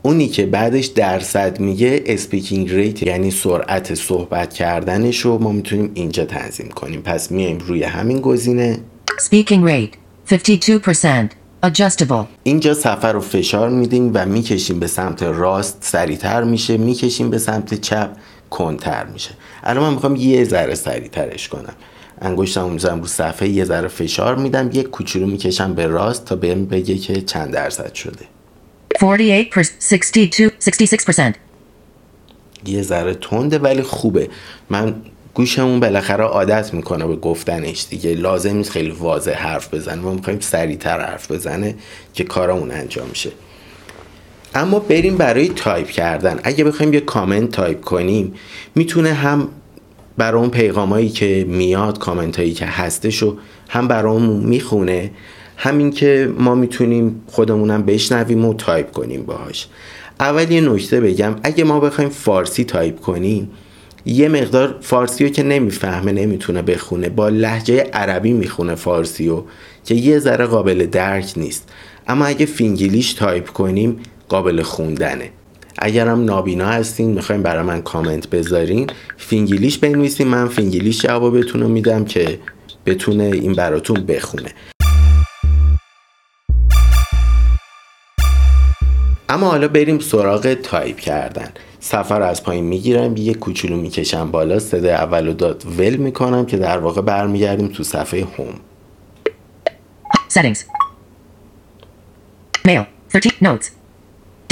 اونی 0.01 0.27
که 0.27 0.45
بعدش 0.45 0.85
درصد 0.85 1.59
میگه 1.59 2.03
speaking 2.05 2.71
rate 2.71 3.03
یعنی 3.03 3.31
سرعت 3.31 3.93
صحبت 3.93 4.53
کردنش 4.53 5.19
رو 5.19 5.37
ما 5.37 5.51
می‌تونیم 5.51 5.91
اینجا 5.93 6.25
تنظیم 6.25 6.67
کنیم 6.69 7.01
پس 7.01 7.31
میایم 7.31 7.57
روی 7.57 7.83
همین 7.83 8.21
گزینه 8.21 8.79
Speaking 9.19 9.63
rate. 9.67 9.95
52%. 10.33 11.40
Adjustable. 11.65 12.25
اینجا 12.43 12.73
سفر 12.73 13.11
رو 13.11 13.21
فشار 13.21 13.69
میدیم 13.69 14.11
و 14.13 14.25
می‌کشیم 14.25 14.79
به 14.79 14.87
سمت 14.87 15.23
راست 15.23 15.77
سریعتر 15.81 16.43
میشه 16.43 16.77
می‌کشیم 16.77 17.29
به 17.29 17.37
سمت 17.37 17.81
چپ 17.81 18.09
کنتر 18.49 19.05
میشه 19.05 19.29
الان 19.63 19.83
من 19.83 19.93
می‌خوام 19.93 20.15
یه 20.15 20.43
ذره 20.43 20.75
سریعترش 20.75 21.49
کنم 21.49 21.73
انگشتم 22.21 22.69
می‌ذارم 22.69 23.01
رو 23.01 23.07
صفحه 23.07 23.49
یه 23.49 23.65
ذره 23.65 23.87
فشار 23.87 24.35
میدم 24.35 24.69
یک 24.73 24.89
کوچولو 24.89 25.27
می‌کشم 25.27 25.73
به 25.73 25.87
راست 25.87 26.25
تا 26.25 26.35
بهم 26.35 26.65
بگه 26.65 26.97
که 26.97 27.21
چند 27.21 27.51
درصد 27.51 27.93
شده 27.93 28.25
48%. 28.95 29.03
62. 29.79 30.49
66%. 30.59 31.35
یه 32.65 32.81
ذره 32.81 33.13
تنده 33.13 33.59
ولی 33.59 33.81
خوبه 33.81 34.29
من 34.69 34.95
گوشمون 35.33 35.79
بالاخره 35.79 36.23
عادت 36.23 36.73
می‌کنه 36.73 37.07
به 37.07 37.15
گفتنش 37.15 37.85
دیگه. 37.89 38.13
لازم 38.13 38.55
نیست 38.55 38.71
خیلی 38.71 38.91
واضح 38.91 39.33
حرف 39.33 39.73
بزنه. 39.73 40.01
ما 40.01 40.13
می‌خوایم 40.13 40.39
سریعتر 40.39 40.99
حرف 40.99 41.31
بزنه 41.31 41.75
که 42.13 42.23
کارمون 42.23 42.71
انجام 42.71 43.09
شه. 43.13 43.31
اما 44.55 44.79
بریم 44.79 45.17
برای 45.17 45.49
تایپ 45.49 45.87
کردن. 45.87 46.39
اگه 46.43 46.63
بخوایم 46.63 46.93
یه 46.93 46.99
کامنت 46.99 47.49
تایپ 47.49 47.81
کنیم 47.81 48.33
می‌تونه 48.75 49.13
هم 49.13 49.47
برای 50.17 50.41
اون 50.41 50.49
پیغامایی 50.49 51.09
که 51.09 51.45
میاد 51.49 51.99
کامنت 51.99 52.39
هایی 52.39 52.53
که 52.53 52.65
هستش 52.65 53.23
و 53.23 53.37
هم 53.69 53.87
برامون 53.87 54.43
می‌خونه. 54.43 55.11
همین 55.57 55.91
که 55.91 56.33
ما 56.37 56.55
می‌تونیم 56.55 57.21
خودمونم 57.27 57.83
بشنویم 57.83 58.45
و 58.45 58.53
تایپ 58.53 58.91
کنیم 58.91 59.23
باهاش. 59.23 59.67
اول 60.19 60.51
یه 60.51 60.61
نکته 60.61 61.01
بگم. 61.01 61.35
اگه 61.43 61.63
ما 61.63 61.79
بخوایم 61.79 62.09
فارسی 62.09 62.63
تایپ 62.63 62.99
کنیم 62.99 63.51
یه 64.05 64.29
مقدار 64.29 64.75
فارسی 64.81 65.23
رو 65.23 65.29
که 65.29 65.43
نمی‌فهمه 65.43 66.11
نمی‌تونه 66.11 66.61
بخونه. 66.61 67.09
با 67.09 67.29
لهجه 67.29 67.89
عربی 67.93 68.33
می‌خونه 68.33 68.75
فارسی 68.75 69.27
رو 69.27 69.45
که 69.85 69.95
یه 69.95 70.19
ذره 70.19 70.45
قابل 70.45 70.85
درک 70.85 71.33
نیست. 71.37 71.69
اما 72.07 72.25
اگه 72.25 72.45
فینگلیش 72.45 73.13
تایپ 73.13 73.49
کنیم 73.49 73.99
قابل 74.29 74.61
خوندنه. 74.61 75.29
اگرم 75.79 76.25
نابینا 76.25 76.65
هستین 76.65 77.11
می‌خوایم 77.11 77.41
برای 77.41 77.63
من 77.63 77.81
کامنت 77.81 78.29
بذارین. 78.29 78.87
فینگلیش 79.17 79.77
بنویسین 79.77 80.27
من 80.27 80.47
فینگلیش 80.47 81.01
جوابتون 81.01 81.61
رو 81.61 81.67
میدم 81.67 82.05
که 82.05 82.39
بتونه 82.85 83.23
این 83.23 83.53
براتون 83.53 84.05
بخونه. 84.05 84.49
اما 89.31 89.49
حالا 89.49 89.67
بریم 89.67 89.99
سراغ 89.99 90.53
تایپ 90.53 90.99
کردن 90.99 91.49
سفر 91.79 92.21
از 92.21 92.43
پایین 92.43 92.63
می‌گیرم 92.63 93.17
یه 93.17 93.33
کوچولو 93.33 93.77
می‌کشم 93.77 94.31
بالا 94.31 94.59
صدای 94.59 94.91
اول 94.91 95.27
و 95.27 95.33
داد 95.33 95.65
ول 95.79 95.95
می‌کنم 95.95 96.45
که 96.45 96.57
در 96.57 96.77
واقع 96.77 97.01
برمیگردیم 97.01 97.67
تو 97.67 97.83
صفحه 97.83 98.27
home 98.37 98.53
Settings. 100.29 100.59
Mail. 102.67 102.85
13. 103.07 103.29
Notes. 103.41 103.65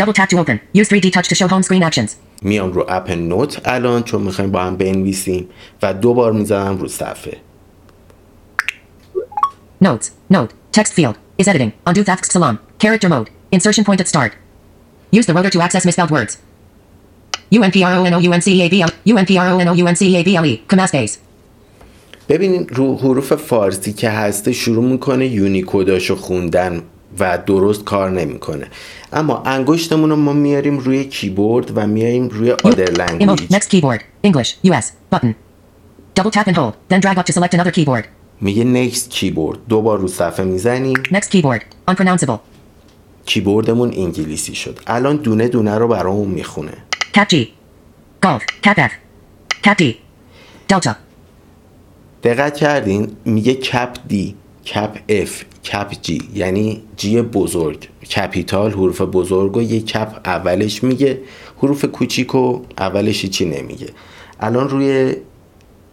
Double 0.02 0.14
tap 0.14 0.30
to 0.30 0.38
open. 0.38 0.60
Use 0.74 0.90
3D 0.90 1.12
touch 1.12 1.28
to 1.28 1.36
show 1.36 1.48
home 1.48 1.64
screen 1.64 1.84
actions. 1.84 2.12
میام 2.42 2.74
رو 2.74 2.86
app 2.90 3.12
Note 3.12 3.62
الان 3.66 4.04
چون 4.04 4.22
می‌خوایم 4.22 4.52
با 4.52 4.62
هم 4.62 4.78
بنویسیم 4.78 5.50
و 5.82 5.94
دو 5.94 6.14
بار 6.14 6.32
می‌زنم 6.32 6.78
رو 6.78 6.88
صفحه 6.88 7.38
Notes. 9.84 10.06
Note. 10.34 10.80
Text 10.80 10.94
field. 10.94 11.16
Is 11.42 11.48
editing. 11.48 11.72
Undo 11.90 12.04
tasks 12.04 12.30
salon. 12.34 12.56
Character 12.84 13.10
mode. 13.10 13.30
Insertion 13.56 13.84
point 13.84 14.02
at 14.02 14.08
start. 14.08 14.49
Use 15.12 15.26
the 15.26 15.34
rotor 15.34 15.50
to 15.50 15.60
access 15.66 15.86
misspelled 15.86 16.12
words. 16.12 16.38
Comma 20.68 20.88
space. 20.88 21.18
ببینید 22.30 22.72
رو 22.72 22.98
حروف 22.98 23.34
فارسی 23.34 23.94
که 23.94 24.10
هستش 24.10 24.52
شروع 24.52 24.84
می‌کنه 24.84 25.28
Unicode 25.28 25.89
اشو 25.89 26.16
خوندن 26.16 26.82
و 27.20 27.38
درست 27.46 27.84
کار 27.84 28.10
نمی‌کنه 28.10 28.68
اما 29.14 29.44
انگشتمون 29.46 30.10
رو 30.10 30.16
ما 30.16 30.34
میاریم 30.34 30.80
روی 30.80 31.06
کیبورد 31.06 31.78
و 31.78 31.88
میاریم 31.88 32.28
روی 32.28 32.52
other 32.52 32.92
language 32.92 33.54
Next 33.54 33.68
keyboard. 33.70 34.00
English. 34.28 34.72
US. 34.72 34.86
Button. 35.14 35.34
Double 36.20 36.32
tap 36.32 36.48
and 36.48 36.56
hold, 36.56 36.74
then 36.90 37.00
drag 37.00 37.18
up 37.18 37.26
to 37.26 37.34
select 37.34 37.54
another 37.54 37.72
keyboard. 37.72 38.04
میگه 38.42 38.90
next 38.90 39.10
keyboard 39.10 39.60
دو 39.70 39.82
بار 39.82 40.00
رو 40.00 40.08
صفحه 40.08 40.46
می‌زنیم 40.46 40.96
Next 40.96 41.28
keyboard. 41.32 41.62
Unpronounceable. 41.92 42.40
کیبوردمون 43.30 43.94
انگلیسی 43.94 44.56
شد. 44.56 44.80
الان 44.88 45.16
دونه 45.16 45.48
دونه 45.48 45.78
رو 45.78 45.88
برامون 45.88 46.28
می‌خونه. 46.28 46.74
Cap 47.14 47.46
F. 48.26 48.92
Cap 49.66 49.76
D. 49.82 49.84
Delta. 50.70 50.96
دقت 52.24 52.58
کردین؟ 52.58 53.12
میگه 53.26 53.54
cap 53.54 53.94
D. 54.08 54.36
cap 54.66 55.00
F. 55.10 55.44
cap 55.64 55.94
G. 56.02 56.22
یعنی 56.34 56.82
G 56.98 57.22
بزرگ. 57.22 57.90
capital 58.16 58.72
حروف 58.72 59.02
بزرگ 59.02 59.58
و 59.58 59.62
یه 59.62 59.82
cap 59.82 60.22
اولش 60.26 60.84
میگه. 60.84 61.22
حروف 61.58 61.86
کوچیک 61.86 62.36
و 62.36 62.62
اولش 62.78 63.22
هیچی 63.22 63.46
نمیگه. 63.46 63.90
الان 64.40 64.70
روی 64.70 65.16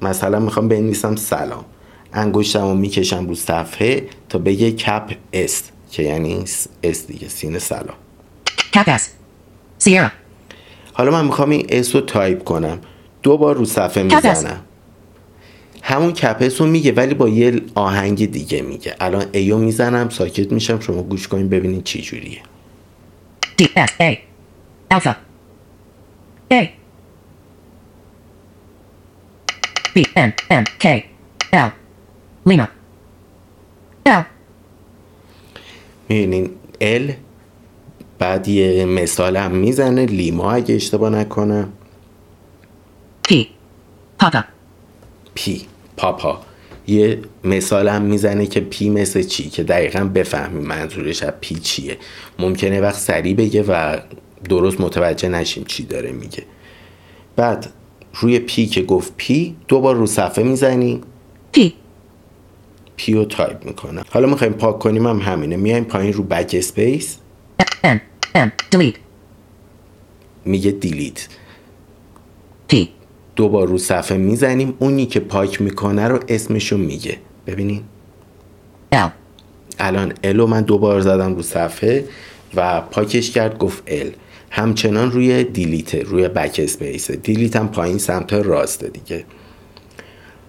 مثلا 0.03 0.41
می‌خوام 0.41 0.69
بنویسم 0.69 1.17
سلام. 1.17 1.65
انگشتم 2.13 2.63
رو 2.63 2.75
می‌کشم 2.75 3.29
رو 3.29 3.35
صفحه 3.35 4.09
تا 4.29 4.39
بگه 4.39 4.73
cap 4.73 5.17
S 5.33 5.63
که 5.91 6.03
یعنی 6.03 6.45
S 6.83 7.07
دیگه 7.07 7.29
سین 7.29 7.59
S. 7.59 9.01
Sierra. 9.85 10.11
حالا 10.93 11.11
من 11.11 11.25
می‌خوام 11.25 11.51
این 11.51 11.67
S 11.69 11.95
رو 11.95 12.01
تایپ 12.01 12.45
کنم 12.45 12.79
دو 13.23 13.37
بار 13.37 13.57
رو 13.57 13.65
صفحه. 13.65 14.03
می‌زنم 14.03 14.61
همون 15.83 16.13
cap 16.13 16.49
S 16.49 16.61
رو 16.61 16.67
میگه 16.67 16.93
ولی 16.93 17.15
با 17.15 17.29
یه 17.29 17.63
آهنگ 17.75 18.31
دیگه 18.31 18.63
میگه 18.63 18.97
الان 19.01 19.25
اینو 19.33 19.59
می‌زنم 19.59 20.09
ساکت 20.09 20.53
میشم 20.53 20.81
شما 20.81 21.03
گوش 21.03 21.29
کنین 21.29 21.49
ببینین 21.49 21.83
چی 21.83 22.03
جوریه 22.03 22.43
D. 23.63 23.65
S. 23.65 23.91
A. 24.01 24.17
B. 29.97 29.99
N. 30.17 30.31
M. 30.51 30.65
K. 30.83 30.87
L. 31.53 31.71
Lima. 32.49 32.67
L. 34.07 34.36
می‌بینین 36.09 36.51
L 36.81 37.13
بعد 38.19 38.49
یه 38.49 38.85
مثال 38.85 39.37
هم 39.37 39.53
می‌زنه 39.53 40.07
Lima 40.07 40.53
اگه 40.53 40.75
اشتباه 40.75 41.11
نکنم. 41.11 41.73
P. 43.29 43.35
Papa. 44.23 44.45
P. 45.35 45.63
Papa. 45.97 46.41
یه 46.87 47.23
مثال 47.45 47.89
هم 47.89 48.03
می‌زنه 48.03 48.47
که 48.47 48.61
P 48.61 48.91
مثل 48.91 49.23
چی؟ 49.23 49.51
که 49.51 49.63
دقیقا 49.63 50.05
بفهمیم 50.05 50.63
منظورش 50.63 51.23
از 51.23 51.33
P 51.41 51.55
چیه. 51.55 51.97
ممکنه 52.39 52.81
وقت 52.81 52.99
سریع 52.99 53.35
بگه 53.35 53.63
و 53.63 53.97
درست 54.49 54.81
متوجه 54.81 55.29
نشیم 55.29 55.65
چی 55.65 55.83
داره 55.83 56.13
میگه. 56.13 56.43
بعد 57.37 57.67
روی 58.15 58.39
P 58.39 58.67
که 58.67 58.83
گفت 58.83 59.13
P 59.17 59.57
دوبار 59.69 59.97
رو 59.97 60.07
صفحه 60.07 60.45
می‌زنی. 60.45 61.01
P. 62.97 63.03
P 63.03 63.15
رو 63.15 63.25
تایپ 63.25 63.65
می‌کنم. 63.65 64.03
حالا 64.11 64.27
می‌خوایم 64.27 64.53
پاک 64.53 64.79
کنیم 64.79 65.07
هم 65.07 65.19
همینه. 65.19 65.57
میایم 65.57 65.85
پایین 65.85 66.13
رو 66.13 66.23
backspace. 66.23 67.17
میگه 70.45 70.71
delete 70.71 71.29
P. 72.73 72.77
دوبار 73.37 73.69
رو 73.69 73.79
صفحه 73.79 74.19
می‌زنیم. 74.19 74.75
اونی 74.79 75.07
که 75.07 75.21
پاک 75.21 75.63
می‌کنه 75.63 76.09
رو 76.09 76.21
اسمشو 76.29 76.77
میگه. 76.77 77.19
ببینین. 77.47 77.83
L. 78.95 79.11
الان 79.79 80.13
L 80.25 80.36
و 80.36 80.47
من 80.47 80.63
دوبار 80.63 81.01
زدم 81.01 81.35
رو 81.35 81.43
صفحه 81.43 82.05
و 82.55 82.81
پاکش 82.81 83.31
کرد 83.31 83.59
گفت 83.59 83.83
L 83.87 84.11
همچنان 84.51 85.13
روی 85.13 85.45
delete 85.45 85.95
روی 85.95 86.29
backspace 86.29 87.11
delete 87.11 87.57
هم 87.57 87.69
پایین 87.69 87.99
سمت 87.99 88.33
راسته 88.33 88.89
دیگه. 88.89 89.25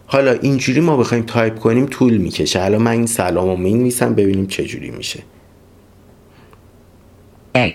حالا 0.10 0.32
اینجوری 0.32 0.80
ما 0.80 0.98
بخوایم 0.98 1.24
تایپ 1.24 1.60
کنیم 1.60 1.86
طول 1.86 2.18
می‌کشه 2.18 2.62
الان 2.62 2.82
من 2.82 2.92
این 2.92 3.06
سلام 3.06 3.48
رو 3.48 3.56
می‌نویسم 3.56 4.16
ببینیم 4.16 4.48
چه 4.48 4.66
جوری 4.66 4.92
میشه 4.92 5.24
A. 7.56 7.72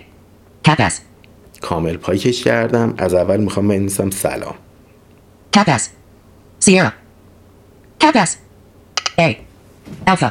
Cap 0.67 0.79
S. 0.79 0.93
کامل 1.61 1.97
پاکش 1.97 2.43
کردم 2.43 2.93
از 2.97 3.13
اول 3.13 3.39
می‌خوام 3.39 3.67
بنویسم 3.67 4.09
سلام 4.09 4.55
Cap 5.57 5.67
S. 5.67 5.81
Sierra. 6.65 6.93
Cap 7.99 8.15
S. 8.15 8.37
A. 9.19 9.27
Alpha. 10.07 10.29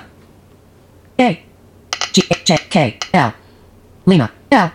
A. 1.19 1.29
G. 2.13 2.17
J. 2.45 2.51
K. 2.75 2.77
L. 3.13 3.31
Lima. 4.07 4.29
L. 4.51 4.69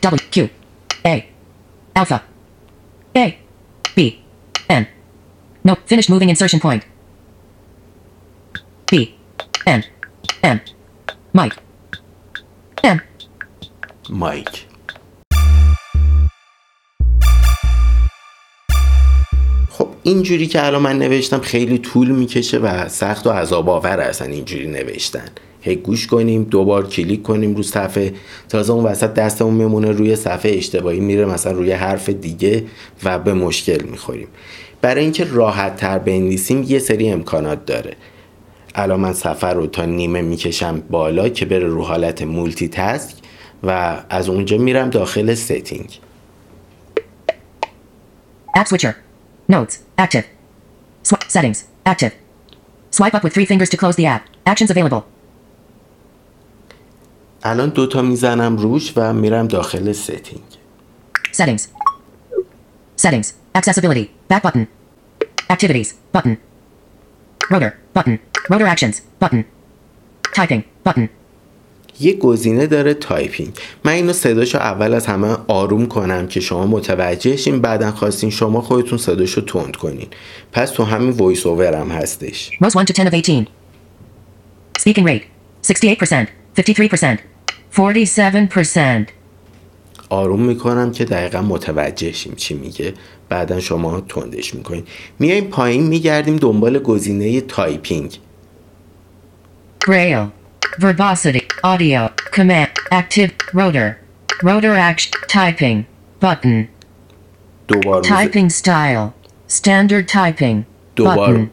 W. 0.00 0.18
Q. 0.34 0.48
A. 1.04 1.14
Alpha. 1.94 2.18
A. 3.16 3.40
No. 5.62 5.74
Finish 5.86 6.08
moving 6.08 6.30
insertion 6.30 6.60
point. 6.60 6.84
B. 8.90 9.14
N. 9.66 9.84
M. 10.42 10.60
Mike. 11.34 11.56
M. 12.84 13.00
مایک 14.10 14.66
خب 19.70 19.88
اینجوری 20.02 20.46
که 20.46 20.66
الان 20.66 20.82
من 20.82 20.98
نوشتم 20.98 21.40
خیلی 21.40 21.78
طول 21.78 22.10
می‌کشه 22.10 22.58
و 22.58 22.88
سخت 22.88 23.26
و 23.26 23.30
عذاب 23.30 23.68
آور 23.68 24.00
اصلا 24.00 24.28
اینجوری 24.28 24.66
نوشتن 24.66 25.28
هی 25.60 25.76
گوش 25.76 26.06
کنیم 26.06 26.44
دوبار 26.44 26.88
کلیک 26.88 27.22
کنیم 27.22 27.54
رو 27.54 27.62
صفحه 27.62 28.12
تازه 28.48 28.72
اون 28.72 28.84
وسط 28.84 29.14
دستمون 29.14 29.54
میمونه 29.54 29.90
روی 29.90 30.16
صفحه 30.16 30.52
اشتباهی 30.52 31.00
میره 31.00 31.24
مثلا 31.24 31.52
روی 31.52 31.72
حرف 31.72 32.08
دیگه 32.08 32.64
و 33.04 33.18
به 33.18 33.34
مشکل 33.34 33.82
می‌خوریم 33.84 34.28
برای 34.82 35.02
اینکه 35.02 35.24
راحت 35.24 35.76
تر 35.76 35.98
بنویسیم 35.98 36.62
یه 36.62 36.78
سری 36.78 37.10
امکانات 37.10 37.64
داره 37.66 37.96
الان 38.74 39.00
من 39.00 39.12
سفر 39.12 39.54
رو 39.54 39.66
تا 39.66 39.84
نیمه 39.84 40.22
می‌کشم 40.22 40.80
بالا 40.80 41.28
که 41.28 41.46
بره 41.46 41.66
رو 41.66 41.84
حالت 41.84 42.22
مولتی 42.22 42.68
تاسک 42.68 43.14
و 43.62 44.02
از 44.10 44.28
اونجا 44.28 44.58
میرم 44.58 44.90
داخل 44.90 45.34
ستینگ 45.34 46.00
App 48.58 48.66
switcher. 48.66 48.94
Notes. 49.48 49.74
Active. 50.04 50.26
Sw- 51.08 51.28
settings. 51.28 51.58
Active. 51.86 52.12
Swipe 52.96 53.14
up 53.14 53.22
with 53.24 53.32
three 53.36 53.46
fingers 53.46 53.70
to 53.72 53.76
close 53.76 53.96
the 53.96 54.06
app. 54.06 54.22
Actions 54.46 54.70
available. 54.70 55.02
الان 57.42 57.68
دوتا 57.68 58.02
می‌زنم 58.02 58.56
روش 58.56 58.92
و 58.96 59.12
میرم 59.12 59.46
داخل 59.46 59.92
ستینگ 59.92 60.42
Settings. 61.32 61.62
Settings. 62.96 63.39
Accessibility. 63.54 64.10
Back 64.28 64.42
button. 64.42 64.68
Activities. 65.48 65.94
Button. 66.12 66.38
Rotor. 67.50 67.72
Button. 67.94 68.18
Rotor 68.50 68.66
actions. 68.66 69.02
Button. 69.18 69.44
Typing. 70.34 70.62
Button. 70.84 71.08
یه 72.00 72.16
گزینه 72.16 72.66
داره 72.66 72.94
typing 72.94 73.52
من 73.84 73.92
اینو 73.92 74.12
صداشو 74.12 74.58
اول 74.58 74.94
از 74.94 75.06
همه 75.06 75.36
آروم 75.48 75.86
کنم 75.86 76.26
که 76.26 76.40
شما 76.40 76.66
متوجه 76.66 77.36
شین 77.36 77.60
بعدا 77.60 77.90
خواستین 77.90 78.30
شما 78.30 78.60
خودتون 78.60 78.98
صداشو 78.98 79.40
تند 79.40 79.76
کنین 79.76 80.08
پس 80.52 80.70
تو 80.70 80.84
همین 80.84 81.10
VoiceOver 81.10 81.74
هم 81.74 81.88
هستش 81.90 82.50
Rows 82.64 82.76
1 82.76 82.86
to 82.86 82.92
10 82.92 83.04
of 83.04 83.14
18. 83.14 83.46
Speaking 84.78 85.04
rate. 85.04 85.24
68%. 85.62 86.28
53%. 86.56 87.18
47%. 87.76 89.10
آروم 90.08 90.42
می‌کنم 90.42 90.92
که 90.92 91.04
دقیقا 91.04 91.42
متوجه 91.42 92.12
شیم 92.12 92.34
چی 92.36 92.54
میگه 92.54 92.94
بعدا 93.30 93.60
شما 93.60 94.00
تندش 94.00 94.54
می‌کنین 94.54 94.82
میایم 95.18 95.44
پایین 95.44 95.86
میگردیم 95.86 96.36
دنبال 96.36 96.78
گزینه 96.78 97.40
typing 97.40 98.18
Braille. 99.86 100.26
Verbosity. 100.78 101.42
Audio. 101.64 102.02
Command. 102.36 102.70
Active. 103.00 103.30
Rotor. 103.58 103.90
Rotor 104.42 104.74
action. 104.90 105.12
Typing. 105.36 105.78
Button. 106.20 106.68
دوبار 107.68 108.02
Typing 108.02 108.50
style. 108.50 109.06
Standard 109.48 110.06
typing. 110.12 110.56
دوبار 110.96 111.36
Button. 111.36 111.48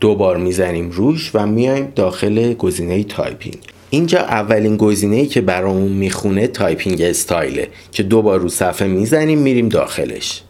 دوبار 0.00 0.36
می‌زنیم 0.36 0.90
روش 0.90 1.30
و 1.34 1.46
میایم 1.46 1.92
داخل 1.96 2.54
گزینه 2.54 3.04
typing 3.04 3.58
اینجا 3.90 4.18
اولین 4.18 4.76
گزینه 4.76 5.16
ای 5.16 5.26
که 5.26 5.40
برامون 5.40 5.92
می‌خونه 5.92 6.46
typing 6.46 7.02
style 7.02 7.57
ه 7.57 7.68
که 7.92 8.02
دوبار 8.02 8.40
رو 8.40 8.48
صفحه 8.48 8.88
می‌زنیم 8.88 9.38
میریم 9.38 9.68
داخلش 9.68 10.42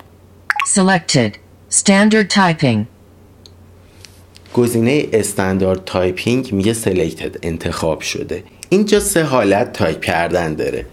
Selected. 0.67 1.33
Standard 1.71 2.29
typing. 2.29 2.87
گزینه 4.55 5.09
standard 5.13 5.85
typing 5.85 6.53
میگه 6.53 6.73
selected 6.73 7.37
انتخاب 7.43 8.01
شده. 8.01 8.45
اینجا 8.69 9.01
سه 9.01 9.23
حالت 9.23 9.73
تایپ 9.73 10.01
کردن 10.01 10.55
داره. 10.55 10.87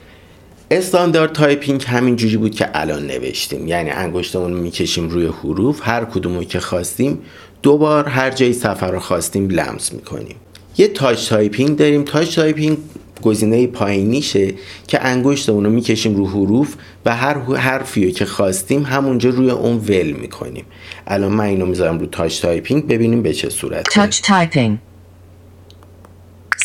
standard 0.72 1.34
typing 1.34 1.84
همین 1.88 2.16
جوری 2.16 2.38
بود 2.38 2.56
که 2.56 2.70
الان 2.74 3.08
نوشتیم. 3.08 3.68
یعنی 3.68 3.90
انگشتمون 3.90 4.54
می‌کشیم 4.54 5.10
روی 5.10 5.26
حروف 5.26 5.80
هر 5.84 6.06
کدومو 6.06 6.44
که 6.44 6.60
خواستیم 6.60 7.22
دوبار 7.62 8.08
هر 8.08 8.32
جای 8.32 8.54
صفحه 8.54 8.90
رو 8.90 9.00
خواستیم 9.00 9.50
لمس 9.50 9.94
می‌کنیم. 9.94 10.36
یه 10.78 10.88
touch 10.88 11.30
typing 11.30 11.78
داریم. 11.78 12.04
touch 12.04 12.36
typing 12.36 12.78
گزینه 13.22 13.68
پایینیشه 13.68 14.54
که 14.88 15.06
انگشتمون 15.06 15.66
رو 15.66 15.72
می‌کشیم 15.72 16.16
رو 16.16 16.28
حروف 16.28 16.76
و 17.06 17.16
هر 17.16 17.38
حرفی 17.40 18.06
رو 18.06 18.12
که 18.12 18.26
خواستیم 18.26 18.84
همونجا 18.84 19.30
روی 19.30 19.52
اون 19.52 19.78
ول 19.78 20.12
می‌کنیم 20.12 20.66
الان 21.08 21.32
من 21.32 21.46
اینو 21.46 21.66
می‌ذارم 21.66 22.00
رو 22.00 22.06
touch 22.06 22.42
typing 22.42 22.88
ببینیم 22.88 23.22
به 23.22 23.34
چه 23.34 23.50
صورت 23.50 23.86
Touch 23.90 24.22
typing. 24.22 24.78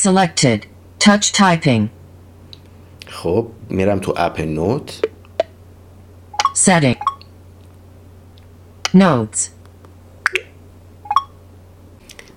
Selected. 0.02 0.60
Touch 1.04 1.32
typing. 1.32 1.82
خب 3.06 3.46
میرم 3.70 3.98
تو 3.98 4.14
اپ 4.16 4.40
Note 4.40 5.00
Setting. 6.54 6.96
Notes. 8.94 9.53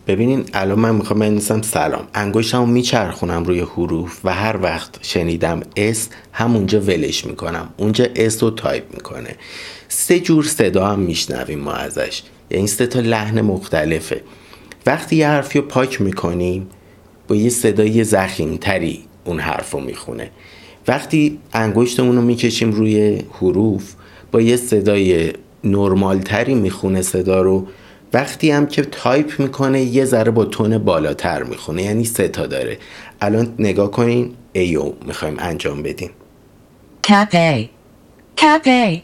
ببینین 0.08 0.46
الان 0.54 0.80
من 0.80 0.96
می‌خوام 0.96 1.20
بنویسم 1.20 1.62
سلام. 1.62 2.08
انگشتمو 2.13 2.65
میچرخونم 2.65 3.43
روی 3.43 3.60
حروف 3.60 4.20
و 4.24 4.34
هر 4.34 4.58
وقت 4.62 5.00
شنیدم 5.02 5.60
S 5.76 6.10
همونجا 6.32 6.82
ولش 6.82 7.26
می‌کنم. 7.26 7.70
اونجا 7.78 8.06
S 8.15 8.43
رو 8.43 8.50
تایپ 8.50 8.84
می‌کنه. 8.93 9.36
سه 9.88 10.20
جور 10.20 10.43
صدا 10.43 10.88
هم 10.88 11.00
میشنویم 11.00 11.60
ما 11.60 11.72
ازش. 11.72 12.22
یعنی 12.52 12.67
سه 12.67 12.88
تا 12.88 13.00
لحن 13.00 13.41
مختلفه. 13.41 14.22
وقتی 14.86 15.15
یه 15.15 15.28
حرفی 15.28 15.60
رو 15.60 15.65
پاک 15.65 16.02
می‌کنیم 16.02 16.67
با 17.28 17.36
یه 17.36 17.50
صدای 17.50 18.04
ضخیم 18.04 18.58
تری 18.58 19.04
اون 19.26 19.39
حرف 19.39 19.72
رو 19.72 19.80
می‌خونه. 19.80 20.30
وقتی 20.88 21.39
انگشتمون 21.54 22.15
رو 22.15 22.22
می‌کشیم 22.22 22.72
روی 22.72 23.22
حروف 23.34 23.93
با 24.32 24.41
یه 24.41 24.56
صدای 24.56 25.34
نرمال 25.63 26.20
تری 26.20 26.56
می‌خونه 26.56 27.02
صدا 27.02 27.41
رو 27.41 27.67
وقتی 28.13 28.52
هم 28.52 28.67
که 28.67 28.82
تایپ 28.82 29.39
می‌کنه 29.39 29.82
یه 29.82 30.06
ذره 30.06 30.32
با 30.32 30.46
تون 30.46 30.78
بالاتر 30.78 31.43
می‌خونه. 31.43 31.84
یعنی 31.84 32.06
سه 32.06 32.28
تا 32.28 32.46
داره. 32.46 32.78
الان 33.22 33.56
نگاه 33.60 33.91
کنین. 33.91 34.34
A 34.54 34.74
و 34.74 34.93
می‌خوایم 35.06 35.36
انجام 35.39 35.84
بدیم. 35.84 36.10
Cap 37.08 37.34
A. 38.65 38.98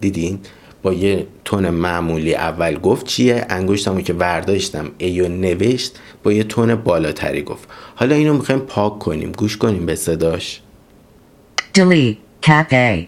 دیدین؟ 0.00 0.38
با 0.82 0.92
یه 0.92 1.26
تون 1.44 1.70
معمولی 1.70 2.34
اول 2.34 2.74
گفت 2.74 3.06
چیه؟ 3.06 3.46
انگشتمو 3.50 4.00
که 4.00 4.12
ورداشتم 4.12 4.90
A 4.98 5.13
و 5.13 5.28
نوشت 5.28 5.98
با 6.22 6.32
یه 6.32 6.44
تون 6.44 6.74
بالاتری 6.74 7.42
گفت. 7.42 7.68
حالا 7.94 8.14
اینو 8.14 8.34
می‌خوایم 8.34 8.60
پاک 8.60 8.98
کنیم. 8.98 9.32
گوش 9.32 9.56
کنیم 9.56 9.86
به 9.86 9.94
صداش. 9.94 10.60
Cap 12.46 12.72
A. 12.72 13.06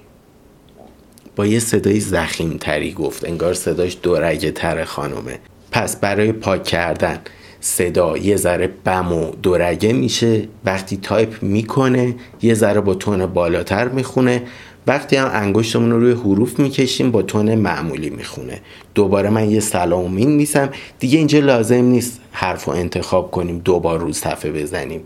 با 1.37 1.47
یه 1.47 1.59
صدای 1.59 2.01
ضخیم 2.01 2.57
تری 2.61 2.93
گفت. 2.93 3.25
انگار 3.25 3.55
صداش 3.55 3.97
دورگه 4.03 4.51
تر 4.51 4.85
خانومه 4.85 5.39
پس 5.73 5.97
برای 5.97 6.33
پاک 6.33 6.65
کردن 6.65 7.19
صدا 7.61 8.19
یه 8.19 8.37
ذره 8.37 8.71
بم 8.85 9.13
و 9.13 9.31
دورگه 9.43 9.93
میشه. 9.93 10.49
وقتی 10.65 10.97
تایپ 10.97 11.43
می‌کنه 11.43 12.15
یه 12.43 12.55
ذره 12.55 12.81
با 12.81 12.95
تون 12.95 13.27
بالاتر 13.27 13.89
می‌خونه. 13.89 14.43
وقتی 14.87 15.17
هم 15.17 15.31
انگشتمون 15.33 15.91
رو 15.91 16.01
روی 16.01 16.13
حروف 16.13 16.59
می‌کشیم 16.59 17.11
با 17.11 17.23
تون 17.23 17.55
معمولی 17.55 18.11
می‌خونه. 18.11 18.61
دوباره 18.95 19.31
من 19.31 19.51
یه 19.51 19.61
سلام 19.61 20.15
میسم. 20.15 20.71
دیگه 20.99 21.19
اینجا 21.19 21.39
لازم 21.39 21.85
نیست 21.85 22.21
حرف 22.33 22.65
رو 22.65 22.73
انتخاب 22.73 23.31
کنیم 23.31 23.59
دوبار 23.59 23.99
رو 23.99 24.13
صفحه 24.13 24.53
بزنیم. 24.53 25.01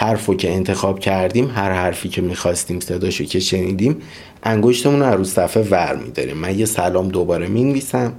حرف 0.00 0.26
رو 0.26 0.34
که 0.34 0.52
انتخاب 0.52 1.00
کردیم 1.00 1.50
هر 1.50 1.72
حرفی 1.72 2.08
که 2.08 2.22
می‌خواستیم 2.22 2.80
صداشو 2.80 3.24
که 3.24 3.40
شنیدیم 3.40 4.02
انگشتمون 4.42 5.02
رو 5.02 5.16
رو 5.16 5.24
صفحه 5.24 5.62
ور 5.62 5.96
میداریم 5.96 6.36
من 6.36 6.58
یه 6.58 6.64
سلام 6.64 7.08
دوباره 7.08 7.46
می‌نویسم 7.46 8.12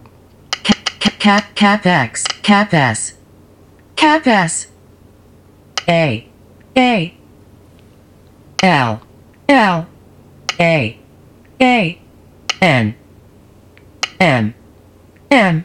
Cap, 0.64 1.14
cap, 1.24 1.44
cap 1.56 1.84
X. 1.86 2.24
Cap 2.44 2.74
S. 2.96 3.00
Cap 3.98 4.28
S. 4.28 4.54
A. 5.88 6.24
A. 6.78 7.14
L. 8.64 8.92
L. 9.50 9.78
A. 10.60 10.98
A. 11.62 11.98
N. 12.62 12.94
M. 14.22 14.46
M. 15.32 15.56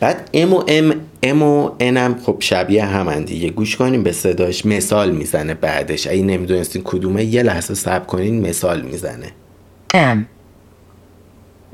بعد 0.00 0.30
ام 0.32 0.54
و 0.54 0.64
ام 0.68 0.97
ام 1.28 1.42
و 1.42 1.70
ان 1.80 1.96
هم 1.96 2.18
خب 2.18 2.36
شبیه 2.40 2.84
همن 2.84 3.24
دیگه 3.24 3.50
گوش 3.50 3.76
کنیم 3.76 4.02
به 4.02 4.12
صداش 4.12 4.66
مثال 4.66 5.10
می‌زنه 5.10 5.54
بعدش 5.54 6.06
اگه 6.06 6.22
نمی‌دونستین 6.22 6.82
کدومه 6.84 7.24
یه 7.24 7.42
لحظه 7.42 7.74
صبر 7.74 8.04
کنین 8.04 8.48
مثال 8.48 8.82
می‌زنه 8.82 9.32
M. 9.94 10.18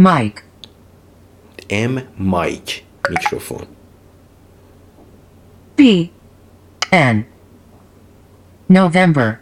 Mike. 0.03 0.41
ام 1.71 2.03
مایک 2.19 2.83
میکروفون 3.11 3.63
B. 5.79 5.83
N. 6.93 7.17
November. 8.73 9.35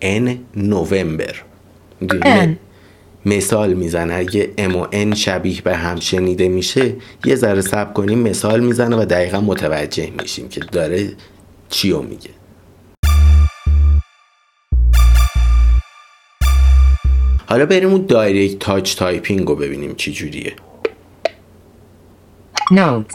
ان 0.00 0.38
نوامبر؟ 0.56 1.42
ان. 2.24 2.58
مثال 3.26 3.74
می‌زنه 3.74 4.14
اگه 4.14 4.50
ام 4.58 4.76
و 4.76 4.86
ان 4.92 5.14
شبیه 5.14 5.60
به 5.60 5.76
هم 5.76 6.00
شنیده 6.00 6.48
میشه 6.48 6.94
یه 7.24 7.34
ذره 7.34 7.60
صبر 7.60 7.92
کنیم 7.92 8.18
مثال 8.18 8.60
می‌زنه 8.60 8.96
و 8.96 9.04
دقیقا 9.04 9.40
متوجه 9.40 10.10
میشیم 10.20 10.48
که 10.48 10.60
داره 10.60 11.12
چیو 11.68 12.02
میگه 12.02 12.30
حالا 17.48 17.66
بریم 17.66 17.88
اون 17.88 18.06
دایرکت 18.06 18.58
تاچ 18.58 18.96
تایپینگ 18.96 19.48
رو 19.48 19.56
ببینیم 19.56 19.94
چی 19.94 20.12
جوریه 20.12 20.52
Notes. 22.70 23.14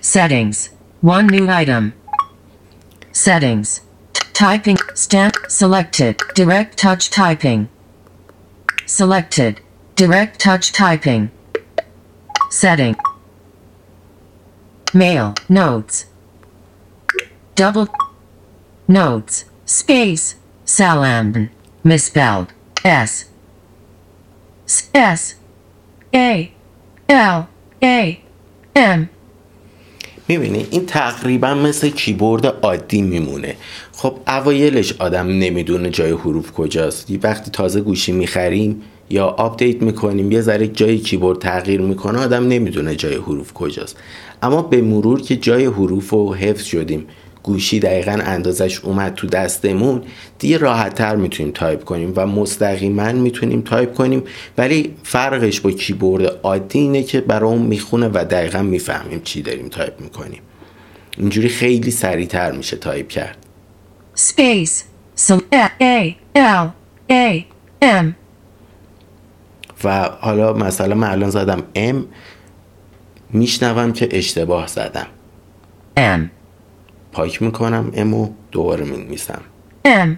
Settings. 0.00 0.70
One 1.02 1.26
new 1.26 1.46
item. 1.50 1.84
Settings. 3.12 3.68
Typing. 4.32 4.78
Stamp. 4.94 5.34
Selected. 5.48 6.14
Direct 6.34 6.78
touch 6.78 7.10
typing. 7.10 7.60
Selected. 8.86 9.60
Direct 9.96 10.38
touch 10.38 10.72
typing. 10.72 11.30
Setting. 12.50 12.96
Mail. 14.92 15.34
Notes. 15.48 16.06
Double. 17.54 17.88
Notes. 18.86 19.46
Space. 19.64 20.36
Salam. 20.64 21.50
Misspelled. 21.82 22.52
S. 22.84 23.26
S. 24.94 25.34
A. 26.14 26.52
L. 27.08 27.48
A. 27.82 28.22
M. 28.76 29.08
می‌بینی؟ 30.28 30.66
این 30.70 30.86
تقریبا 30.86 31.54
مثل 31.54 31.88
کیبورد 31.88 32.46
عادی 32.46 33.02
میمونه. 33.02 33.56
خب 33.92 34.16
اوایلش 34.28 34.94
آدم 34.98 35.28
نمی‌دونه 35.28 35.90
جای 35.90 36.10
حروف 36.12 36.52
کجاست. 36.52 37.10
یه 37.10 37.18
وقتی 37.22 37.50
تازه 37.50 37.80
گوشی 37.80 38.12
می‌خریم 38.12 38.82
یا 39.10 39.26
آپدیت 39.26 39.82
می‌کنیم 39.82 40.32
یه 40.32 40.40
ذره 40.40 40.68
جای 40.68 40.98
کیبورد 40.98 41.38
تغییر 41.38 41.80
می‌کنه 41.80 42.18
آدم 42.18 42.48
نمی‌دونه 42.48 42.96
جای 42.96 43.14
حروف 43.14 43.52
کجاست. 43.52 43.96
اما 44.42 44.62
به 44.62 44.82
مرور 44.82 45.20
که 45.20 45.36
جای 45.36 45.64
حروف 45.64 46.10
رو 46.10 46.34
حفظ 46.34 46.64
شدیم 46.64 47.06
گوشی 47.44 47.80
دقیقا 47.80 48.18
اندازش 48.24 48.80
اومد 48.80 49.14
تو 49.14 49.26
دستمون 49.26 50.02
دیگه 50.38 50.58
راحت 50.58 50.94
تر 50.94 51.16
می‌تونیم 51.16 51.52
تایپ 51.52 51.84
کنیم 51.84 52.12
و 52.16 52.26
مستقیما 52.26 53.12
می‌تونیم 53.12 53.60
تایپ 53.60 53.94
کنیم 53.94 54.22
ولی 54.58 54.94
فرقش 55.02 55.60
با 55.60 55.70
کیبورد 55.70 56.40
عادی 56.42 56.78
اینه 56.78 57.02
که 57.02 57.20
برامون 57.20 57.62
می‌خونه 57.62 58.08
و 58.08 58.24
دقیقا 58.30 58.62
می‌فهمیم 58.62 59.20
چی 59.24 59.42
داریم 59.42 59.68
تایپ 59.68 60.00
می‌کنیم 60.00 60.40
اینجوری 61.18 61.48
خیلی 61.48 61.90
سریعتر 61.90 62.52
میشه 62.52 62.76
تایپ 62.76 63.08
کرد 63.08 63.36
Space. 64.16 64.84
S. 65.16 65.34
A. 65.52 66.16
L. 66.36 66.66
A. 67.10 67.44
M. 67.82 68.06
و 69.84 70.08
حالا 70.20 70.52
مثلا 70.52 70.94
من 70.94 71.10
الان 71.10 71.30
زدم 71.30 71.62
M 71.74 72.06
میشنوم 73.30 73.92
که 73.92 74.08
اشتباه 74.10 74.66
زدم 74.66 75.06
M. 75.96 76.20
پاک 77.14 77.42
می‌کنم 77.42 77.90
M 77.94 78.11
و 78.11 78.28
دوباره 78.52 78.84
می‌نویسم. 78.84 79.40
M. 79.86 80.08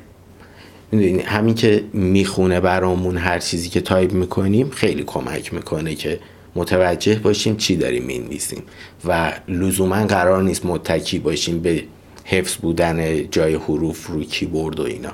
می‌دونی 0.93 1.21
همین 1.21 1.55
که 1.55 1.85
می‌خونه 1.93 2.61
برامون 2.61 3.17
هر 3.17 3.39
چیزی 3.39 3.69
که 3.69 3.81
تایپ 3.81 4.13
می‌کنیم 4.13 4.71
خیلی 4.71 5.03
کمک 5.03 5.55
می‌کنه 5.55 5.95
که 5.95 6.19
متوجه 6.55 7.15
باشیم 7.15 7.57
چی 7.57 7.77
داریم 7.77 8.03
می‌نویسیم. 8.03 8.63
و 9.05 9.33
لزوما 9.49 10.07
قرار 10.07 10.43
نیست 10.43 10.67
متکی 10.67 11.19
باشیم 11.19 11.61
به 11.61 11.83
حفظ 12.25 12.57
بودن 12.57 13.29
جای 13.31 13.55
حروف 13.55 14.07
روی 14.07 14.25
کیبورد 14.25 14.81
و 14.81 14.83
اینا. 14.83 15.13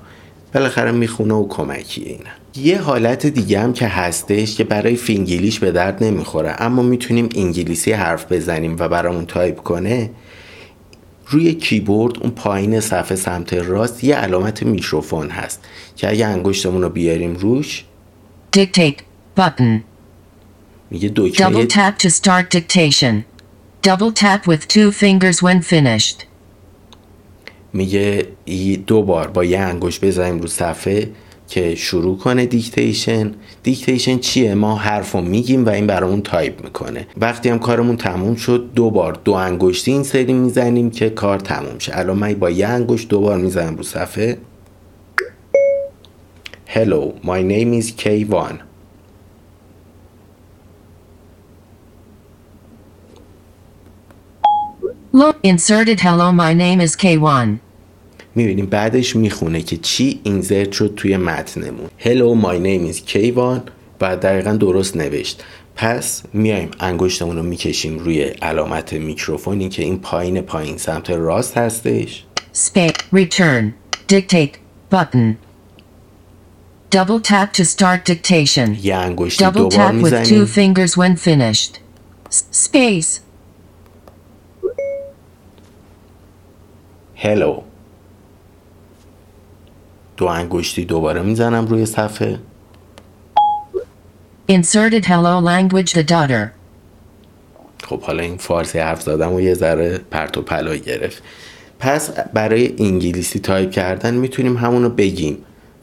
بالاخره 0.54 0.90
می‌خونه 0.90 1.34
و 1.34 1.48
کمکی 1.48 2.02
اینا. 2.02 2.30
یه 2.56 2.80
حالت 2.80 3.26
دیگه 3.26 3.60
هم 3.60 3.72
که 3.72 3.86
هستش 3.86 4.56
که 4.56 4.64
برای 4.64 4.96
فینگلیش 4.96 5.58
به 5.58 5.72
درد 5.72 6.04
نمی‌خوره 6.04 6.54
اما 6.58 6.82
می‌تونیم 6.82 7.28
انگلیسی 7.36 7.92
حرف 7.92 8.32
بزنیم 8.32 8.76
و 8.78 8.88
برامون 8.88 9.26
تایپ 9.26 9.56
کنه 9.56 10.10
روی 11.32 11.54
کیبورد 11.54 12.18
اون 12.22 12.30
پایین 12.30 12.80
صفحه 12.80 13.16
سمت 13.16 13.52
راست 13.52 14.04
یه 14.04 14.14
علامت 14.14 14.62
میکروفون 14.62 15.30
هست 15.30 15.64
که 15.96 16.10
اگه 16.10 16.26
انگشتمون 16.26 16.82
رو 16.82 16.88
بیاریم 16.88 17.34
روش 17.34 17.84
Dictate. 18.56 19.02
Button. 19.40 19.80
میگه 20.90 21.08
Double 21.08 21.12
دکمه 21.16 21.66
tap 21.66 21.98
to 21.98 22.10
start 22.10 22.56
dictation. 22.56 23.24
Double 23.82 24.12
tap 24.12 24.46
with 24.46 24.68
two 24.68 24.92
fingers 24.92 25.42
when 25.42 25.60
finished. 25.62 26.26
میگه 27.72 28.26
دو 28.86 29.02
بار 29.02 29.28
با 29.28 29.44
یه 29.44 29.58
انگشت 29.58 30.04
بزنیم 30.04 30.38
رو 30.40 30.46
صفحه 30.46 31.10
که 31.52 31.74
شروع 31.74 32.18
کنه 32.18 32.46
dictation. 32.46 33.32
Dictation 33.62 34.18
چیه؟ 34.18 34.54
ما 34.54 34.76
حرف 34.76 35.12
رو 35.12 35.20
میگیم 35.20 35.66
و 35.66 35.68
این 35.68 35.86
برامون 35.86 36.22
تایپ 36.22 36.64
می‌کنه. 36.64 37.06
وقتی 37.16 37.48
هم 37.48 37.58
کارمون 37.58 37.96
تموم 37.96 38.34
شد 38.34 38.70
دو 38.74 38.90
بار 38.90 39.18
دو 39.24 39.32
انگشتی 39.32 39.92
این 39.92 40.02
سری 40.02 40.32
می‌زنیم 40.32 40.90
که 40.90 41.10
کار 41.10 41.38
تموم 41.38 41.78
شه. 41.78 41.98
الان 41.98 42.18
من 42.18 42.34
با 42.34 42.50
یه 42.50 42.66
انگشت 42.66 43.08
دو 43.08 43.20
بار 43.20 43.38
می‌زنم 43.38 43.76
رو 43.76 43.82
صفحه. 43.82 44.38
Hello, 46.74 47.02
my 47.22 47.42
name 47.52 47.80
is 47.80 47.86
K1 48.02 48.54
Look, 55.20 55.36
inserted. 55.52 56.00
Hello, 56.00 56.32
my 56.32 56.52
name 56.54 56.80
is 56.86 56.96
K1. 56.96 57.48
می‌بینیم 58.34 58.66
بعدش 58.66 59.16
می‌خونه 59.16 59.62
که 59.62 59.76
چی 59.76 60.20
اینزرت 60.22 60.72
شد 60.72 60.92
توی 60.96 61.16
متنمون 61.16 61.88
Hello 62.00 62.44
my 62.44 62.56
name 62.66 62.94
is 62.94 63.10
K1 63.10 63.60
و 64.00 64.16
دقیقا 64.16 64.52
درست 64.52 64.96
نوشت 64.96 65.44
پس 65.76 66.22
میایم 66.32 66.70
انگشتمون 66.80 67.36
رو 67.36 67.42
می‌کشیم 67.42 67.98
روی 67.98 68.22
علامت 68.22 68.92
میکروفونی 68.92 69.68
که 69.68 69.82
این 69.82 69.98
پایین 69.98 70.40
پایین 70.40 70.78
سمت 70.78 71.10
راست 71.10 71.56
هستش 71.56 72.24
Space. 72.54 72.98
Return. 73.12 73.64
Dictate. 74.08 74.56
Button. 74.90 75.38
Double 76.90 77.20
tap 77.20 77.48
to 77.54 77.64
start 77.64 78.04
dictation. 78.04 78.68
یه 78.82 78.94
انگشتی 78.94 79.44
Double 79.44 79.56
دوبار 79.56 79.70
tap 79.70 80.04
with 80.04 80.28
two 80.28 80.32
می‌زنیم 80.32 80.46
fingers 80.46 80.90
when 80.90 81.16
finished. 81.16 81.78
S- 82.30 82.66
space. 82.66 83.20
Hello 87.14 87.71
دو 90.22 90.28
انگشتی 90.28 90.84
دوباره 90.84 91.22
می‌زنم 91.22 91.66
روی 91.66 91.86
صفحه. 91.86 92.38
Inserted 94.50 95.04
hello 95.04 95.34
language 95.50 95.92
the 95.92 96.02
daughter. 96.02 96.50
خب 97.84 98.00
حالا 98.00 98.22
این 98.22 98.36
فارسی 98.36 98.78
حرف 98.78 99.02
زدم 99.02 99.32
و 99.32 99.40
یه 99.40 99.54
ذره 99.54 100.00
پرت 100.10 100.38
و 100.38 100.42
پلا 100.42 100.76
گرفت. 100.76 101.22
پس 101.78 102.10
برای 102.10 102.74
انگلیسی 102.78 103.38
تایپ 103.38 103.70
کردن 103.70 104.14
می‌تونیم 104.14 104.56
همونو 104.56 104.88
بگیم 104.88 105.38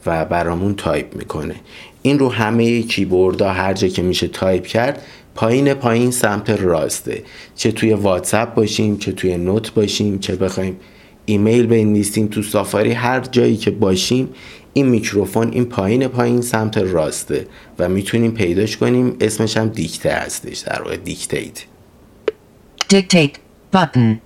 و 0.06 0.24
برامون 0.24 0.74
تایپ 0.74 1.16
می‌کنه. 1.16 1.54
این 2.02 2.18
رو 2.18 2.28
همه 2.32 2.82
کیبوردها 2.82 3.52
هر 3.52 3.72
جا 3.72 3.88
که 3.88 4.02
میشه 4.02 4.28
تایپ 4.28 4.66
کرد 4.66 5.02
پایین 5.34 5.74
پایین 5.74 6.10
سمت 6.10 6.50
راسته. 6.50 7.22
چه 7.56 7.72
توی 7.72 7.94
واتساپ 7.94 8.54
باشیم 8.54 8.98
چه 8.98 9.12
توی 9.12 9.36
note 9.36 9.74
باشیم 9.74 10.18
چه 10.18 10.36
بخوایم 10.36 10.76
ایمیل 11.24 11.66
بنویسیم 11.66 12.26
تو 12.26 12.42
سافاری 12.42 12.92
هر 12.92 13.20
جایی 13.20 13.56
که 13.56 13.70
باشیم 13.70 14.28
این 14.72 14.86
میکروفون 14.86 15.52
این 15.52 15.64
پایین 15.64 16.08
پایین 16.08 16.40
سمت 16.40 16.78
راسته 16.78 17.46
و 17.78 17.88
می‌تونیم 17.88 18.30
پیداش 18.30 18.76
کنیم 18.76 19.16
اسمش 19.20 19.56
هم 19.56 19.68
دیکته 19.68 20.12
هستش 20.12 20.58
در 20.58 20.82
واقع 20.82 20.96
dictate 20.96 21.64
Dictate. 22.90 23.38
Button. 23.70 24.20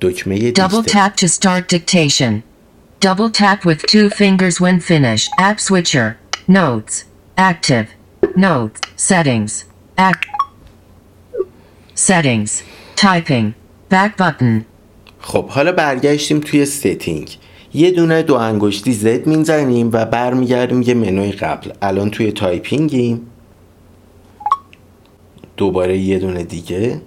دکمه 0.00 0.52
Double 0.52 0.82
tap 0.82 1.16
to 1.16 1.28
start 1.28 1.68
dictation. 1.68 2.42
Double 3.00 3.30
tap 3.30 3.64
with 3.64 3.80
two 3.86 4.10
fingers 4.10 4.60
when 4.60 4.78
finished. 4.78 5.30
App 5.38 5.58
switcher. 5.58 6.18
Notes. 6.46 7.04
Active. 7.36 7.88
Notes. 8.36 8.80
Settings. 8.96 9.64
Act. 9.96 10.26
Settings. 11.94 12.62
Typing. 12.94 13.54
Back 13.88 14.16
button. 14.16 14.66
خب 15.22 15.48
حالا 15.48 15.72
برگشتیم 15.72 16.40
توی 16.40 16.66
setting 16.66 17.38
یه 17.74 17.90
دونه 17.90 18.22
دو 18.22 18.34
انگشتی 18.34 18.92
Z 18.92 19.26
می‌زنیم 19.26 19.90
و 19.92 20.04
برمیگردیم 20.04 20.82
یه 20.82 20.94
منوی 20.94 21.32
قبل 21.32 21.72
الان 21.82 22.10
توی 22.10 22.32
typing 22.32 23.03
یم 23.03 23.26
دوباره 25.56 25.98
یه 25.98 26.18
دونه 26.18 26.44
دیگه 26.44 27.00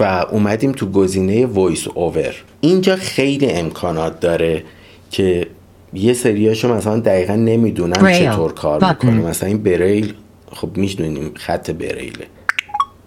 و 0.00 0.04
اومدیم 0.30 0.72
تو 0.72 0.90
گزینه 0.90 1.46
VoiceOver 1.46 2.34
اینجا 2.60 2.96
خیلی 2.96 3.46
امکانات 3.50 4.20
داره 4.20 4.64
که 5.10 5.46
یه 5.92 6.12
سریاشو 6.12 6.74
مثلا 6.74 7.00
دقیقا 7.00 7.34
نمی‌دونن 7.34 7.92
بریل. 7.92 8.30
چطور 8.30 8.52
کار. 8.52 8.88
می‌کنه 8.88 9.10
مثلا 9.10 9.48
این 9.48 9.62
بریل 9.62 10.14
خب 10.52 10.76
می‌دونیم 10.76 11.32
خط 11.34 11.70
بریله 11.70 12.26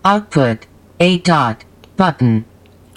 Output. 0.06 0.58
8 1.00 1.24
dot. 1.28 1.58
Button. 2.00 2.51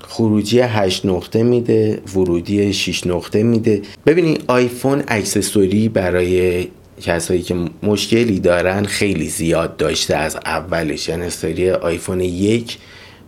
خروجی 0.09 0.61
8 0.61 1.07
نقطه 1.07 1.43
میده 1.43 2.03
ورودی 2.17 2.73
6 2.73 3.07
نقطه 3.07 3.43
میده. 3.43 3.83
ببینید 4.07 4.45
آیفون 4.47 5.03
accessory 5.09 5.89
برای 5.89 6.67
کسایی 7.01 7.43
که 7.43 7.57
مشکلی 7.83 8.41
دارن 8.41 8.85
خیلی 8.85 9.29
زیاد 9.29 9.77
داشته 9.77 10.17
از 10.17 10.37
اولش. 10.37 11.09
یعنی 11.09 11.31
سری 11.31 11.71
آیفون 11.71 12.21
یک 12.21 12.79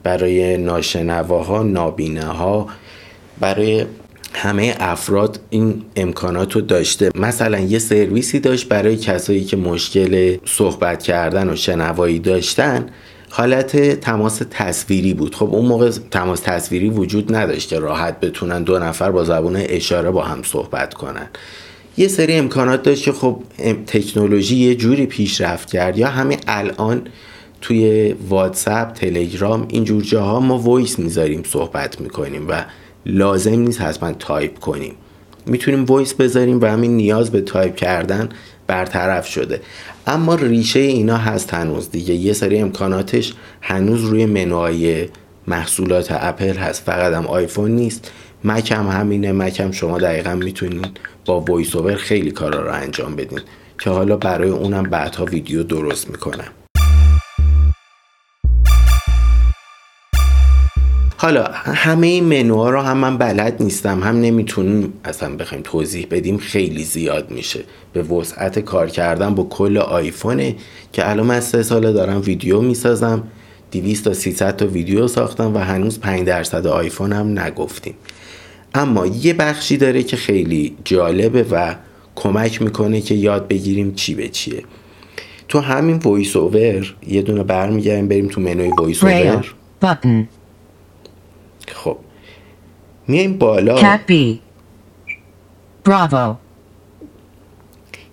برای 0.03 0.57
ناشنواها 0.57 1.63
نابیناها 1.63 2.67
برای 3.41 3.87
همه 4.33 4.77
افراد 4.81 5.41
این 5.51 5.83
امکانات 5.97 6.53
رو 6.53 6.61
داشته. 6.61 7.11
مثلا 7.15 7.59
یه 7.59 7.79
سرویسی 7.79 8.41
داشت 8.41 8.69
برای 8.69 8.97
کسایی 8.97 9.45
که 9.45 9.57
مشکل 9.57 10.37
صحبت 10.45 11.03
کردن 11.03 11.49
و 11.49 11.57
شنوایی 11.57 12.19
داشتن. 12.19 12.87
حالت 13.37 14.01
تماس 14.01 14.43
تصویری 14.51 15.15
بود. 15.15 15.35
خب 15.35 15.55
اون 15.55 15.67
موقع 15.67 15.91
تماس 16.11 16.41
تصویری 16.41 16.91
وجود 16.91 17.35
نداشت 17.35 17.69
که 17.69 17.79
راحت 17.79 18.21
بتونن 18.21 18.63
دو 18.63 18.79
نفر 18.79 19.11
با 19.11 19.25
زبون 19.25 19.57
اشاره 19.57 20.11
با 20.11 20.23
هم 20.23 20.43
صحبت 20.43 20.95
کنن. 20.95 21.27
یه 21.97 22.09
سری 22.09 22.35
امکانات 22.35 22.83
داشت 22.83 23.05
که 23.05 23.13
خب 23.13 23.39
تکنولوژی 23.87 24.57
یه 24.57 24.75
جوری 24.75 25.07
پیشرفت 25.07 25.71
کرد 25.71 25.99
یا 25.99 26.09
همین 26.09 26.39
الان 26.47 27.03
توی 27.61 28.13
واتساپ 28.29 28.93
تلگرام 28.93 29.67
اینجور 29.69 30.03
جاها 30.03 30.41
ما 30.41 30.59
voice 30.59 30.99
می‌ذاریم 30.99 31.43
صحبت 31.47 32.01
می‌کنیم 32.01 32.49
و 32.49 32.65
لازم 33.07 33.59
نیست 33.59 33.81
حتما 33.81 34.13
تایپ 34.13 34.59
کنیم. 34.59 34.95
می‌تونیم 35.47 35.85
voice 35.85 36.15
بذاریم 36.15 36.61
و 36.61 36.67
همین 36.67 36.97
نیاز 36.97 37.31
به 37.31 37.41
تایپ 37.41 37.77
کردن 37.77 38.29
برطرف 38.67 39.27
شده. 39.27 39.61
اما 40.07 40.35
ریشه 40.35 40.81
اینا 40.81 41.17
هست 41.17 41.55
هنوز 41.55 41.91
دیگه. 41.91 42.15
یه 42.15 42.33
سری 42.33 42.59
امکاناتش 42.59 43.35
هنوز 43.61 44.05
روی 44.05 44.27
منوهای 44.27 45.09
محصولات 45.47 46.09
اپل 46.11 46.57
هست. 46.57 46.83
فقط 46.83 47.13
هم 47.13 47.27
آیفون 47.27 47.71
نیست. 47.71 48.11
مک 48.45 48.73
هم 48.73 48.87
همینه. 48.87 49.33
مک 49.33 49.61
هم 49.61 49.73
شما 49.73 49.99
دقیقا 49.99 50.35
می‌تونین 50.35 50.87
با 51.25 51.41
وایس 51.41 51.77
اوور 51.77 51.95
خیلی 51.95 52.31
کارا 52.31 52.63
رو 52.63 52.73
انجام 52.73 53.17
بدین 53.17 53.41
که 53.79 53.91
حالا 53.91 54.17
برای 54.17 54.49
اونم 54.49 54.83
بعدها 54.83 55.25
ویدیو 55.25 55.63
درست 55.63 56.11
می‌کنم. 56.11 56.49
حالا 61.19 61.45
همه 61.53 62.07
این 62.07 62.25
منوها 62.25 62.71
رو 62.71 62.81
هم 62.81 62.99
من 62.99 63.19
بلد 63.19 63.63
نیستم 63.63 64.03
هم 64.03 64.21
نمی‌تونیم 64.21 64.93
اصلا 65.05 65.37
بخوایم 65.37 65.63
توضیح 65.63 66.07
بدیم 66.11 66.39
خیلی 66.39 66.85
زیاد 66.85 67.31
میشه 67.31 67.61
به 67.93 68.03
وسعت 68.03 68.59
کار 68.59 68.87
کردن 68.91 69.35
با 69.35 69.45
کل 69.45 69.79
آیفونه 69.79 70.55
که 70.93 71.11
الان 71.11 71.27
من 71.27 71.41
سه 71.41 71.63
ساله 71.63 71.93
دارم 71.93 72.21
ویدیو 72.21 72.61
می‌سازم 72.61 73.23
200 73.73 74.05
تا 74.05 74.15
300 74.15 74.57
تا 74.57 74.67
ویدیو 74.67 75.09
ساختم 75.09 75.55
و 75.55 75.59
هنوز 75.59 76.01
5 76.01 76.27
درصد 76.27 76.67
آیفون 76.67 77.13
هم 77.13 77.39
نگفتیم 77.39 77.95
اما 78.75 79.07
یه 79.07 79.35
بخشی 79.35 79.77
داره 79.77 80.03
که 80.03 80.17
خیلی 80.17 80.77
جالبه 80.85 81.47
و 81.51 81.75
کمک 82.15 82.63
می‌کنه 82.63 83.01
که 83.01 83.15
یاد 83.15 83.49
بگیریم 83.49 83.95
چی 83.95 84.15
به 84.15 84.29
چیه 84.29 84.63
تو 85.49 85.61
همین 85.61 85.97
VoiceOver 85.97 86.95
یه 87.09 87.23
دونه 87.23 87.43
برمیگردیم 87.43 88.09
بریم 88.09 88.29
تو 88.29 88.41
منوی 88.41 88.71
VoiceOver. 88.79 89.55
خب 91.68 91.98
میایم 93.08 93.38
بالا 93.38 93.82
Cat 93.82 94.00
B. 94.10 94.14
Bravo. 95.90 96.38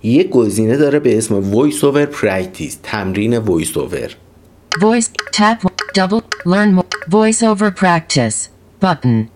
یه 0.02 0.24
گزینه 0.24 0.76
داره 0.76 0.98
به 0.98 1.18
اسم 1.18 1.50
وایس 1.50 1.84
اوور 1.84 2.06
پرکتیس 2.06 2.78
تمرین 2.82 3.38
وایس 3.38 3.76
اوور 3.76 4.16
Voice. 4.80 5.08
Tap. 5.32 5.62
Double. 5.94 6.22
Learn 6.44 6.74
more. 6.74 6.84
Voice 7.08 7.42
over 7.42 7.70
practice. 7.70 8.48
Button. 8.80 9.28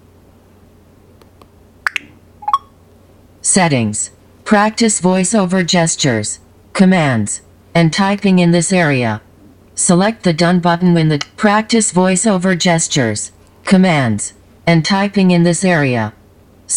Settings. 3.41 4.11
Practice 4.45 5.01
voice 5.01 5.35
over 5.35 5.63
gestures, 5.65 6.39
commands, 6.75 7.41
and 7.75 7.93
typing 7.93 8.39
in 8.39 8.51
this 8.53 8.73
area. 8.73 9.21
Select 9.75 10.23
the 10.23 10.33
Done 10.33 10.61
button 10.61 10.95
when 10.95 11.09
the 11.09 11.21
Practice 11.37 11.91
voice 11.91 12.25
over 12.27 12.55
gestures, 12.55 13.33
Commands, 13.74 14.24
and 14.70 14.80
typing 14.96 15.30
in 15.36 15.44
this 15.44 15.62
area. 15.78 16.06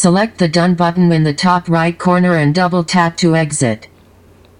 Select 0.05 0.33
the 0.39 0.49
Done 0.59 0.75
button 0.83 1.09
in 1.19 1.25
the 1.29 1.41
top 1.49 1.63
right 1.79 1.97
corner 2.07 2.35
and 2.43 2.55
double 2.55 2.85
tap 2.85 3.17
to 3.23 3.37
exit. 3.37 3.89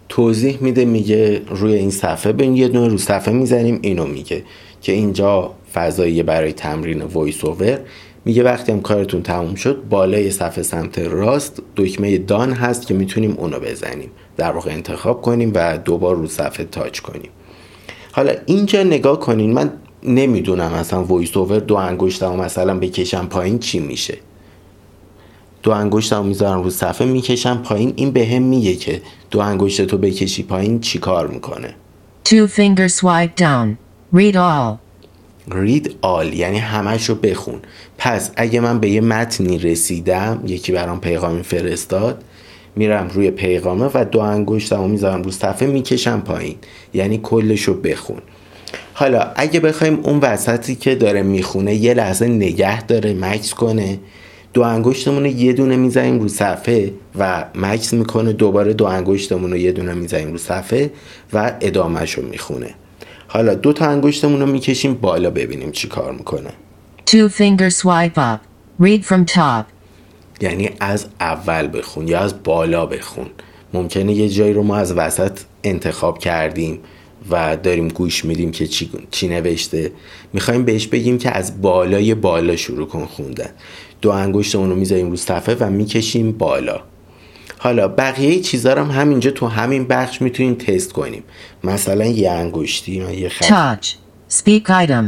توضیح 0.09 0.59
میده 0.61 0.85
میگه 0.85 1.43
روی 1.49 1.75
این 1.75 1.91
صفحه 1.91 2.33
ببین 2.33 2.57
یه 2.57 2.69
دونه 2.69 2.89
رو 2.89 2.99
صفحه 2.99 3.35
می‌زنیم 3.35 3.79
اینو 3.83 4.07
میگه. 4.07 4.43
که 4.81 4.93
اینجا 4.93 5.55
فضایی 5.75 6.23
برای 6.23 6.53
تمرین 6.53 7.03
VoiceOver 7.03 7.81
میگه 8.25 8.43
وقتی 8.43 8.73
هم 8.73 8.81
کارتون 8.81 9.23
تموم 9.23 9.55
شد 9.55 9.85
بالای 9.91 10.31
صفحه 10.31 10.63
سمت 10.63 10.99
راست 10.99 11.63
دکمه 11.77 12.19
Done 12.19 12.53
هست 12.53 12.87
که 12.87 12.95
می‌تونیم 12.95 13.35
اونو 13.39 13.61
بزنیم. 13.61 14.11
در 14.37 14.53
واقع 14.53 14.71
انتخاب 14.71 15.23
کنیم 15.23 15.53
و 15.55 15.79
دوبار 15.79 16.17
رو 16.17 16.27
صفحه 16.27 16.65
تاچ 16.65 17.01
کنیم. 17.01 17.31
حالا 18.13 18.33
اینجا 18.47 18.83
نگاه 18.83 19.21
کنین. 19.21 19.53
من 19.53 19.73
نمی‌دونم 20.03 20.73
مثلا 20.73 21.05
VoiceOver 21.05 21.59
دو 21.59 21.75
انگشتمو 21.75 22.37
مثلا 22.37 22.79
بکشم 22.79 23.27
پایین 23.27 23.59
چی 23.59 23.79
میشه. 23.79 24.19
دو 25.63 25.71
انگشتمو 25.71 26.23
می‌ذارم 26.23 26.63
رو 26.63 26.71
صفحه 26.71 27.07
می‌کشم 27.07 27.57
پایین 27.57 27.93
این 27.97 28.11
به 28.11 28.27
هم 28.27 28.43
میگه 28.43 28.75
که 28.75 29.03
دو 29.31 29.41
انگشت 29.41 29.83
تو 29.83 29.99
بکشی 29.99 30.43
پایین 30.43 30.81
چی 30.81 30.99
کار 30.99 31.27
می‌کنه؟ 31.27 31.75
Two 32.25 32.49
finger 32.49 32.89
swipe 32.89 33.41
down. 33.41 33.77
Read 34.15 34.35
all. 34.35 34.79
read 35.51 35.89
all 36.05 36.35
یعنی 36.35 36.59
همش 36.59 37.09
رو 37.09 37.15
بخون. 37.15 37.61
پس 37.99 38.31
اگه 38.37 38.61
من 38.61 38.79
به 38.79 38.91
یه 38.91 39.01
متنی 39.01 39.59
رسیدم 39.59 40.43
یکی 40.47 40.73
برام 40.73 41.01
پیغامی 41.01 41.43
فرستاد 41.43 42.25
میرم 42.77 43.09
روی 43.15 43.31
پیغامه 43.31 43.91
و 43.95 44.05
دو 44.05 44.21
انگشتمو 44.21 44.89
می‌ذارم 44.89 45.23
رو 45.23 45.31
صفحه 45.31 45.69
می‌کشم 45.69 46.21
پایین. 46.21 46.57
یعنی 46.95 47.19
کلش 47.23 47.63
رو 47.63 47.75
بخون. 47.75 48.23
حالا 49.01 49.33
اگه 49.37 49.61
بخوایم 49.61 50.01
اون 50.03 50.19
وسطی 50.19 50.75
که 50.75 50.95
داره 50.95 51.23
می‌خونه 51.23 51.75
یه 51.75 51.95
لحظه 51.95 52.27
نگه 52.27 52.83
داره 52.83 53.15
مکس 53.15 53.55
کنه 53.55 53.99
دو 54.55 54.63
انگشتمون 54.63 55.23
رو 55.23 55.27
یه 55.27 55.53
دونه 55.53 55.77
می‌زنیم 55.77 56.21
رو 56.21 56.29
صفحه 56.29 56.93
و 57.19 57.45
مکس 57.55 57.93
می‌کنه 57.93 58.33
دوباره 58.33 58.73
دو 58.73 58.85
انگشتمون 58.85 59.51
رو 59.51 59.57
یه 59.57 59.73
دونه 59.73 59.95
می‌زنیم 59.95 60.33
رو 60.33 60.39
صفحه 60.39 60.91
و 61.33 61.53
ادامهش 61.61 62.13
رو 62.13 62.29
می‌خونه 62.29 62.75
حالا 63.29 63.55
دو 63.55 63.73
تا 63.73 63.87
انگشتمون 63.87 64.41
رو 64.41 64.47
می‌کشیم 64.47 64.95
بالا 64.95 65.31
ببینیم 65.31 65.71
چی 65.71 65.89
کار 65.89 66.13
می‌کنه 66.13 66.51
Two 67.11 67.29
finger 67.29 67.71
swipe 67.71 68.19
up. 68.19 68.41
Read 68.83 69.03
from 69.05 69.35
top. 69.35 69.65
یعنی 70.41 70.71
از 70.81 71.07
اول 71.21 71.79
بخون 71.79 72.09
یا 72.09 72.19
از 72.21 72.43
بالا 72.43 72.87
بخون 72.87 73.27
ممکنه 73.75 74.13
یه 74.13 74.29
جایی 74.29 74.53
رو 74.53 74.63
ما 74.63 74.77
از 74.77 74.93
وسط 74.93 75.41
انتخاب 75.65 76.19
کردیم 76.19 76.81
و 77.31 77.57
داریم 77.57 77.89
گوش 77.89 78.25
میدیم 78.25 78.51
که 78.51 78.67
چی, 78.67 78.91
چی 79.11 79.29
نوشته. 79.29 79.93
می‌خوایم 80.33 80.65
بهش 80.65 80.87
بگیم 80.87 81.19
که 81.19 81.31
از 81.31 81.63
بالای 81.63 82.15
بالا 82.15 82.57
شروع 82.57 82.89
کن 82.89 83.05
خوندن. 83.05 83.51
دو 84.01 84.11
انگشتمون 84.11 84.71
رو 84.71 84.77
می‌ذاریم 84.77 85.11
رو 85.11 85.17
صفحه 85.17 85.57
و 85.61 85.71
می‌کشیم 85.71 86.33
بالا. 86.33 86.81
حالا 87.59 87.89
بقیه 87.89 88.41
چیزا 88.41 88.73
رو 88.73 88.85
هم 88.85 89.01
همینجا 89.01 89.31
تو 89.31 89.47
همین 89.47 89.85
بخش 89.85 90.23
می‌تونیم 90.23 90.55
تست 90.55 90.93
کنیم. 90.93 91.23
مثلا 91.65 92.07
یه 92.07 92.31
انگشتی 92.31 93.01
من 93.01 93.15
یه 93.15 93.29
خط 93.29 93.79
Touch. 93.79 93.87
Speak 94.33 94.87
item. 94.87 95.05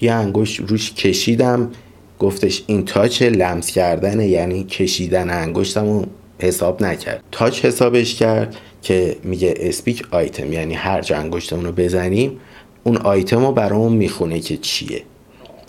یه 0.00 0.12
انگشت 0.12 0.60
روش 0.60 0.92
کشیدم. 0.92 1.70
گفتش 2.18 2.62
این 2.66 2.84
تاچ 2.84 3.22
لمس 3.22 3.70
کردنه 3.70 4.26
یعنی 4.28 4.64
کشیدن 4.64 5.30
انگشتم 5.30 5.84
رو 5.84 6.06
حساب 6.42 6.82
نکرد 6.82 7.24
تاچ 7.32 7.64
حسابش 7.64 8.14
کرد 8.14 8.56
که 8.82 9.16
میگه 9.24 9.54
اسپیک 9.56 10.02
آیتم 10.10 10.52
یعنی 10.52 10.74
هر 10.74 11.00
جا 11.00 11.16
انگشتمون 11.16 11.64
رو 11.64 11.72
بزنیم 11.72 12.40
اون 12.84 12.96
آیتم 12.96 13.44
رو 13.46 13.52
برامون 13.52 13.92
می‌خونه 13.92 14.40
که 14.40 14.56
چیه 14.56 15.02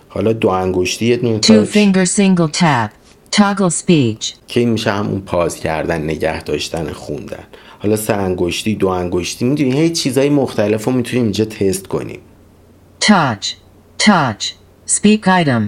حالا 0.07 0.33
دو 0.33 0.49
انگشتی 0.49 1.05
یه 1.05 1.17
دونه 1.17 1.39
Two 1.39 1.41
تاچ 1.41 1.69
finger 1.69 2.05
single 2.09 2.57
tap. 2.59 2.89
Toggle 3.36 3.73
speech. 3.83 4.33
که 4.47 4.59
این 4.59 4.69
میشه 4.69 4.91
همون 4.91 5.21
پاز 5.21 5.55
کردن 5.55 6.01
نگه 6.01 6.43
داشتن 6.43 6.91
خوندن 6.91 7.43
حالا 7.79 7.95
سه 7.95 8.13
انگشتی 8.13 8.75
دو 8.75 8.88
انگشتی 8.88 9.45
می‌دونی 9.45 9.71
هی 9.71 9.89
چیزای 9.89 10.29
مختلف 10.29 10.86
رو 10.86 10.91
می‌تونیم 10.91 11.23
اینجا 11.23 11.45
تست 11.45 11.88
کنیم 11.88 12.19
Touch. 13.01 13.45
Touch. 13.99 14.43
Speak 14.86 15.27
item. 15.27 15.63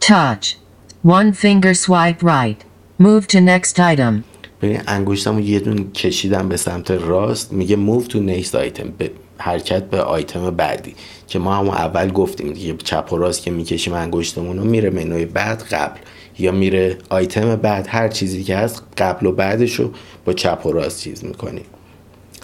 Touch. 0.00 0.56
One 1.02 1.32
finger 1.32 1.74
swipe 1.74 2.22
right. 2.22 2.60
Move 3.00 3.26
to 3.26 3.36
next 3.36 3.78
item. 3.78 4.22
ببین 4.62 4.80
انگشتمو 4.86 5.40
یه 5.40 5.60
دونه 5.60 5.84
کشیدم 5.84 6.48
به 6.48 6.56
سمت 6.56 6.90
راست 6.90 7.52
میگه 7.52 7.76
move 7.76 8.04
to 8.04 8.14
next 8.14 8.50
item 8.50 8.86
به 8.98 9.10
حرکت 9.38 9.84
به 9.84 10.02
آیتم 10.02 10.50
بعدی 10.50 10.94
که 11.26 11.38
ما 11.38 11.54
همون 11.54 11.74
اول 11.74 12.10
گفتیم 12.10 12.52
دیگه 12.52 12.76
چپ 12.76 13.12
و 13.12 13.16
راست 13.16 13.42
که 13.42 13.50
می‌کشیم 13.50 13.92
انگشتمون 13.92 14.58
رو 14.58 14.64
میره 14.64 14.90
منوی 14.90 15.24
بعد 15.24 15.62
قبل 15.62 15.98
یا 16.38 16.52
میره 16.52 16.98
آیتم 17.10 17.56
بعد 17.56 17.86
هر 17.88 18.08
چیزی 18.08 18.44
که 18.44 18.56
هست 18.56 18.82
قبل 18.98 19.26
و 19.26 19.32
بعدش 19.32 19.74
رو 19.74 19.90
با 20.24 20.32
چپ 20.32 20.66
و 20.66 20.72
راست 20.72 21.00
چیز 21.00 21.24
می‌کنیم 21.24 21.64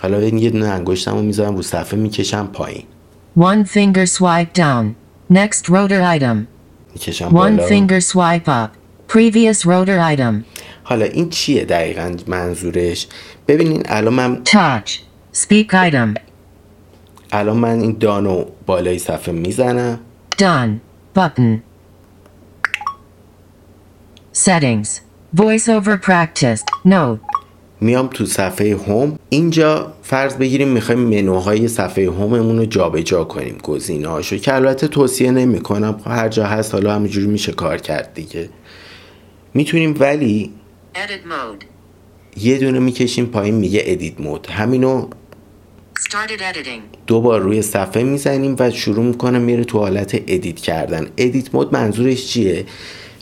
حالا 0.02 0.18
ببین 0.18 0.38
یه 0.38 0.50
دونه 0.50 0.66
انگشتمو 0.66 1.22
می‌ذارم 1.22 1.56
رو 1.56 1.62
صفحه 1.62 1.98
می‌کشم 1.98 2.46
پایین 2.52 2.84
One 3.38 3.64
finger 3.64 4.06
swipe 4.06 4.52
down. 4.58 4.94
Next 5.32 5.64
rotor 5.68 6.18
item. 6.18 6.36
می‌کشم 6.92 7.28
One 7.28 7.32
بالا 7.32 7.68
finger 7.68 8.00
swipe 8.00 8.48
up. 8.48 8.79
Previous 9.16 9.64
rotor 9.64 9.98
item. 9.98 10.44
حالا 10.82 11.04
این 11.04 11.30
چیه 11.30 11.64
دقیقا 11.64 12.16
منظورش 12.26 13.06
ببینین 13.48 13.82
الان 13.86 14.14
من 14.14 14.42
Touch. 14.44 14.90
Speak 15.36 15.72
item. 15.72 16.20
الان 17.32 17.56
من 17.56 17.80
این 17.80 17.96
دانو 18.00 18.44
بالای 18.66 18.98
صفحه 18.98 19.34
می‌زنم 19.34 20.00
Done. 20.38 20.70
Button. 21.18 21.60
Settings. 24.32 24.88
Voiceover 25.36 25.96
practice. 26.06 26.60
Note. 26.84 27.20
میام 27.80 28.06
تو 28.06 28.26
صفحه 28.26 28.76
هوم 28.76 29.18
اینجا 29.28 29.92
فرض 30.02 30.36
بگیریم 30.36 30.68
می‌خوایم 30.68 31.00
منوهای 31.00 31.68
صفحه 31.68 32.06
هوممون 32.06 32.58
رو 32.58 32.64
جابجا 32.64 33.24
کنیم 33.24 33.58
گزینه‌هاشو 33.62 34.36
که 34.36 34.54
البته 34.54 34.88
توصیه 34.88 35.30
نمی‌کنم 35.30 36.00
هر 36.06 36.28
جا 36.28 36.44
هست 36.46 36.74
حالا 36.74 36.94
همینجوری 36.94 37.26
میشه 37.26 37.52
کار 37.52 37.78
کرد 37.78 38.14
دیگه 38.14 38.48
می‌تونیم 39.54 39.96
ولی 39.98 40.50
Edit 40.94 41.26
mode. 41.28 41.64
یه 42.36 42.58
دونه 42.58 42.78
می‌کشیم 42.78 43.26
پایین 43.26 43.54
میگه 43.54 43.82
edit 43.84 44.20
mode 44.20 44.46
همینو 44.46 45.08
Started 45.98 46.40
editing. 46.40 46.96
دو 47.06 47.20
بار 47.20 47.40
روی 47.40 47.62
صفحه 47.62 48.02
می‌زنیم 48.02 48.56
و 48.58 48.70
شروع 48.70 49.04
می‌کنه 49.04 49.38
میره 49.38 49.64
تو 49.64 49.78
حالت 49.78 50.14
edit 50.14 50.56
کردن. 50.56 51.06
Edit 51.16 51.54
mode 51.54 51.72
منظورش 51.72 52.26
چیه؟ 52.26 52.66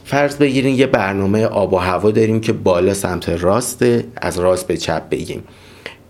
فرض 0.05 0.37
بگیرین 0.37 0.75
یه 0.75 0.87
برنامه 0.87 1.45
آب 1.45 1.73
و 1.73 1.77
هوا 1.77 2.11
داریم 2.11 2.41
که 2.41 2.53
بالا 2.53 2.95
سمت 2.95 3.29
راسته 3.29 4.05
از 4.17 4.39
راست 4.39 4.67
به 4.67 4.77
چپ 4.77 5.09
بگیم. 5.09 5.45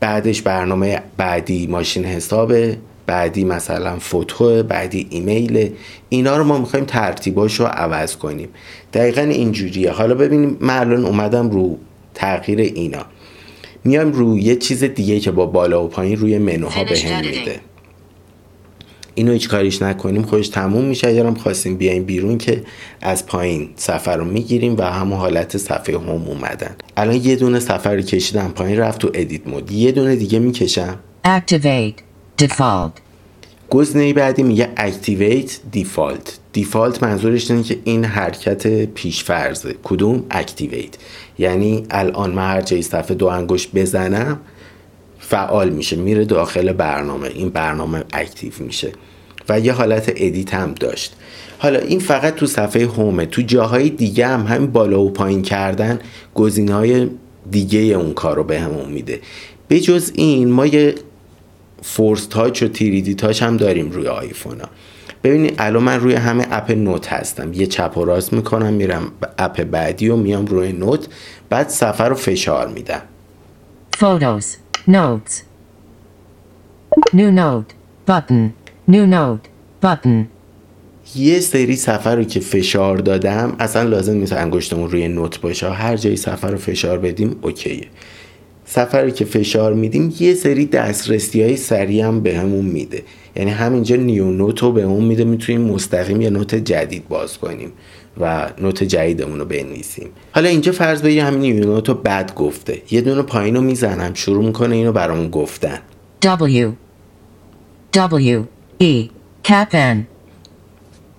بعدش 0.00 0.42
برنامه 0.42 1.02
بعدی 1.16 1.66
ماشین 1.66 2.04
حسابه. 2.04 2.76
بعدی 3.08 3.44
مثلا 3.44 3.98
photo 3.98 4.62
بعدی 4.62 5.06
ایمیل. 5.10 5.70
اینا 6.08 6.36
رو 6.36 6.44
ما 6.44 6.58
می‌خوایم 6.58 6.84
ترتیباش 6.84 7.60
رو 7.60 7.66
عوض 7.66 8.16
کنیم. 8.16 8.48
دقیقا 8.92 9.22
اینجوریه. 9.22 9.90
حالا 9.90 10.14
ببینیم 10.14 10.56
من 10.60 10.78
الان 10.78 11.04
اومدم 11.04 11.50
رو 11.50 11.78
تغییر 12.14 12.58
اینا. 12.58 13.04
میایم 13.84 14.12
روی 14.12 14.42
یه 14.42 14.56
چیز 14.56 14.84
دیگه 14.84 15.20
که 15.20 15.30
با 15.30 15.46
بالا 15.46 15.84
و 15.84 15.88
پایین 15.88 16.16
روی 16.16 16.38
منوها 16.38 16.84
به 16.84 16.98
هم. 16.98 17.20
میده. 17.20 17.60
اینو 19.14 19.32
هیچ 19.32 19.48
کاریش 19.48 19.82
نکنیم. 19.82 20.22
خودش 20.22 20.48
تموم 20.48 20.84
میشه. 20.84 21.08
اگرم 21.08 21.34
خواستیم 21.34 21.76
بیایم 21.76 22.04
بیرون 22.04 22.38
که 22.38 22.62
از 23.00 23.26
پایین 23.26 23.68
سفر 23.76 24.16
رو 24.16 24.24
می‌گیریم 24.24 24.76
و 24.76 24.82
همون 24.82 25.18
حالت 25.18 25.56
صفحه 25.56 25.98
هم 25.98 26.08
اومدن. 26.08 26.76
الان 26.96 27.16
یه 27.16 27.36
دونه 27.36 27.60
سفر 27.60 27.94
رو 27.94 28.02
کشیدم 28.02 28.52
پایین 28.54 28.78
رفت 28.78 29.00
تو 29.00 29.10
ادیت 29.14 29.46
مود 29.46 29.72
یه 29.72 29.92
دونه 29.92 30.16
دیگه 30.16 30.38
می‌کشم. 30.38 30.98
Activate. 31.26 32.07
Default. 32.42 33.00
گزینه 33.70 34.12
بعدی 34.12 34.42
میگه 34.42 34.68
Activate 34.76 35.76
Default. 35.76 36.30
Default 36.52 37.02
منظورش 37.02 37.50
اینه 37.50 37.62
که 37.62 37.78
این 37.84 38.04
حرکت 38.04 38.84
پیشفرضه 38.84 39.74
کدوم؟ 39.82 40.24
Activate. 40.30 40.96
یعنی 41.38 41.86
الان 41.90 42.30
من 42.30 42.48
هر 42.48 42.60
جای 42.60 42.82
صفحه 42.82 43.14
دو 43.14 43.26
انگشت 43.26 43.70
بزنم 43.74 44.40
فعال 45.18 45.70
میشه. 45.70 45.96
میره 45.96 46.24
داخل 46.24 46.72
برنامه. 46.72 47.28
این 47.28 47.48
برنامه 47.48 48.04
active 48.12 48.52
میشه. 48.60 48.92
و 49.48 49.60
یه 49.60 49.72
حالت 49.72 50.12
edit 50.16 50.54
هم 50.54 50.74
داشت. 50.74 51.16
حالا 51.58 51.78
این 51.78 52.00
فقط 52.00 52.34
تو 52.34 52.46
صفحه 52.46 52.86
home 52.86 53.18
ه 53.18 53.26
تو 53.26 53.42
جاهای 53.42 53.90
دیگه 53.90 54.26
هم 54.26 54.46
همین 54.46 54.70
بالا 54.70 55.00
و 55.00 55.10
پایین 55.10 55.42
کردن 55.42 55.98
گزینه 56.34 56.74
های 56.74 57.08
دیگه 57.50 57.78
اون 57.78 58.14
کار 58.14 58.36
رو 58.36 58.44
به 58.44 58.60
همون 58.60 58.90
میده. 58.90 59.20
به 59.68 59.80
جز 59.80 60.12
این 60.14 60.50
ما 60.50 60.66
یه 60.66 60.94
فورس 61.82 62.26
تاچ 62.26 62.62
و 62.62 62.68
تیریدی 62.68 63.14
تاچ 63.14 63.42
هم 63.42 63.56
داریم 63.56 63.90
روی 63.90 64.06
آیفون 64.06 64.60
ها 64.60 64.68
ببینید 65.24 65.54
الان 65.58 65.82
من 65.82 66.00
روی 66.00 66.14
همه 66.14 66.46
اپ 66.50 66.70
نوت 66.70 67.12
هستم 67.12 67.52
یه 67.52 67.66
چپ 67.66 67.96
و 67.96 68.04
راست 68.04 68.32
می‌کنم 68.32 68.72
میرم 68.72 69.12
اپ 69.38 69.62
بعدی 69.62 70.08
و 70.08 70.16
میام 70.16 70.46
روی 70.46 70.72
نوت 70.72 71.08
بعد 71.50 71.68
صفحه 71.68 72.08
رو 72.08 72.14
فشار 72.14 72.68
میدم 72.68 73.02
Photos. 73.98 74.58
Notes. 74.86 75.42
New 77.12 77.30
note. 77.32 77.74
Button. 78.06 78.52
New 78.86 79.06
note. 79.06 79.48
Button. 79.82 80.26
یه 81.14 81.40
سری 81.40 81.76
سفر 81.76 82.16
رو 82.16 82.24
که 82.24 82.40
فشار 82.40 82.96
دادم 82.96 83.56
اصلا 83.58 83.82
لازم 83.82 84.12
نیست 84.12 84.32
انگشتمون 84.32 84.90
روی 84.90 85.08
نوت 85.08 85.40
باشه 85.40 85.70
هر 85.70 85.96
جایی 85.96 86.16
سفر 86.16 86.50
رو 86.50 86.58
فشار 86.58 86.98
بدیم 86.98 87.36
اوکیه 87.42 87.86
سفر 88.70 89.02
رو 89.02 89.10
که 89.10 89.24
فشار 89.24 89.74
میدیم 89.74 90.14
یه 90.20 90.34
سری 90.34 90.66
دسترسی 90.66 91.42
های 91.42 91.56
سریع 91.56 92.04
هم 92.04 92.20
به 92.20 92.38
همون 92.38 92.64
میده. 92.64 93.02
یعنی 93.36 93.50
همینجا 93.50 93.96
نیو 93.96 94.30
نوت 94.30 94.62
رو 94.62 94.72
به 94.72 94.82
اون 94.82 95.04
میده 95.04 95.24
می‌تونیم 95.24 95.60
مستقیم 95.60 96.20
یه 96.20 96.30
نوت 96.30 96.54
جدید 96.54 97.08
باز 97.08 97.38
کنیم 97.38 97.72
و 98.20 98.50
نوت 98.60 98.84
جدیدمون 98.84 99.38
رو 99.38 99.44
بنویسیم. 99.44 100.08
حالا 100.32 100.48
اینجا 100.48 100.72
فرض 100.72 101.02
بگیر 101.02 101.22
همین 101.22 101.40
نیو 101.40 101.64
نوت 101.64 101.88
رو 101.88 101.94
بد 101.94 102.34
گفته. 102.34 102.82
یه 102.90 103.00
دونه 103.00 103.22
پایین 103.22 103.54
رو 103.54 103.60
می‌زنم 103.60 104.14
شروع 104.14 104.44
می‌کنه 104.44 104.74
اینو 104.76 104.92
برامون 104.92 105.30
گفتن. 105.30 105.78
W. 106.24 106.68
W. 107.96 108.38
E. 108.82 109.08
Cap 109.48 109.72
N. 109.72 109.96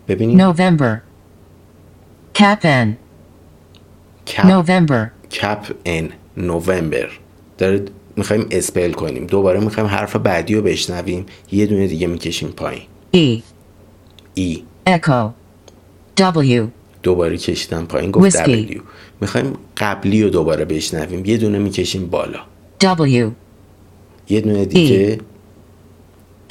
ببینیم. 0.07 0.53
November. 0.53 0.97
Cap 2.39 2.63
N. 2.63 2.87
کپ 4.25 4.63
November. 4.63 5.29
کپ 5.31 5.75
ان 5.85 6.09
نوامبر 6.37 7.09
داره 7.59 7.85
می‌خوایم 8.15 8.47
اسپل 8.51 8.91
کنیم. 8.91 9.25
دوباره 9.25 9.59
می‌خوایم 9.59 9.89
حرف 9.89 10.15
بعدی 10.15 10.55
رو 10.55 10.61
بشنویم. 10.61 11.25
یه 11.51 11.65
دونه 11.65 11.87
دیگه 11.87 12.07
می‌کشیم 12.07 12.49
پایین. 12.49 12.83
E. 13.13 13.41
ای 14.33 14.63
Echo. 14.89 15.29
W. 16.17 16.67
دوباره 17.03 17.37
کشیدم 17.37 17.85
پایین 17.85 18.11
گفت 18.11 18.43
Whiskey. 18.43 18.71
W. 18.71 18.79
می‌خوایم 19.21 19.53
قبلی 19.77 20.23
رو 20.23 20.29
دوباره 20.29 20.65
بشنویم. 20.65 21.25
یه 21.25 21.37
دونه 21.37 21.59
می‌کشیم 21.59 22.07
بالا. 22.07 22.39
W. 22.83 23.31
یه 24.29 24.41
دونه 24.41 24.65
دیگه. 24.65 25.17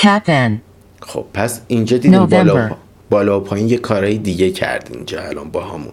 Cap 0.03 0.27
N 0.27 0.53
خب 1.01 1.25
پس 1.35 1.61
اینجا 1.69 1.97
دیدیم 1.97 2.27
بالا 2.27 2.69
November. 2.69 2.71
پا- 2.73 2.77
بالا 3.11 3.41
و 3.41 3.45
پایین 3.45 3.69
یه 3.69 3.77
کارهای 3.77 4.19
دیگه 4.19 4.51
کرد 4.51 4.91
اینجا 4.95 5.21
الان 5.23 5.51
با 5.51 5.65
همون. 5.65 5.93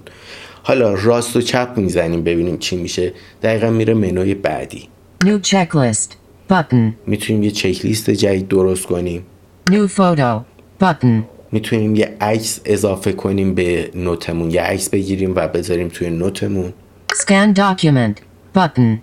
حالا 0.63 0.93
راست 0.93 1.36
و 1.36 1.41
چپ 1.41 1.74
می‌زنیم 1.78 2.24
ببینیم 2.24 2.57
چی 2.57 2.76
میشه. 2.76 3.13
دقیقا 3.43 3.70
میره 3.70 3.93
منوی 3.93 4.36
بعدی. 4.36 4.89
New 5.24 5.39
checklist. 5.39 6.09
Button. 6.49 6.93
می‌تونیم 7.05 7.43
یه 7.43 7.51
چک 7.51 7.86
لیست 7.86 8.09
جدید 8.09 8.47
درست 8.47 8.86
کنیم. 8.86 9.26
New 9.70 9.88
photo. 9.97 10.41
Button. 10.84 11.24
می‌تونیم 11.51 11.95
یه 11.95 12.18
عکس 12.22 12.61
اضافه 12.66 13.13
کنیم 13.13 13.53
به 13.53 13.91
نوتمون. 13.95 14.51
یه 14.51 14.61
عکس 14.61 14.89
بگیریم 14.89 15.36
و 15.36 15.47
بذاریم 15.47 15.88
توی 15.88 16.09
نوتمون. 16.09 16.74
Scan 17.13 17.57
document. 17.57 18.16
Button. 18.57 18.97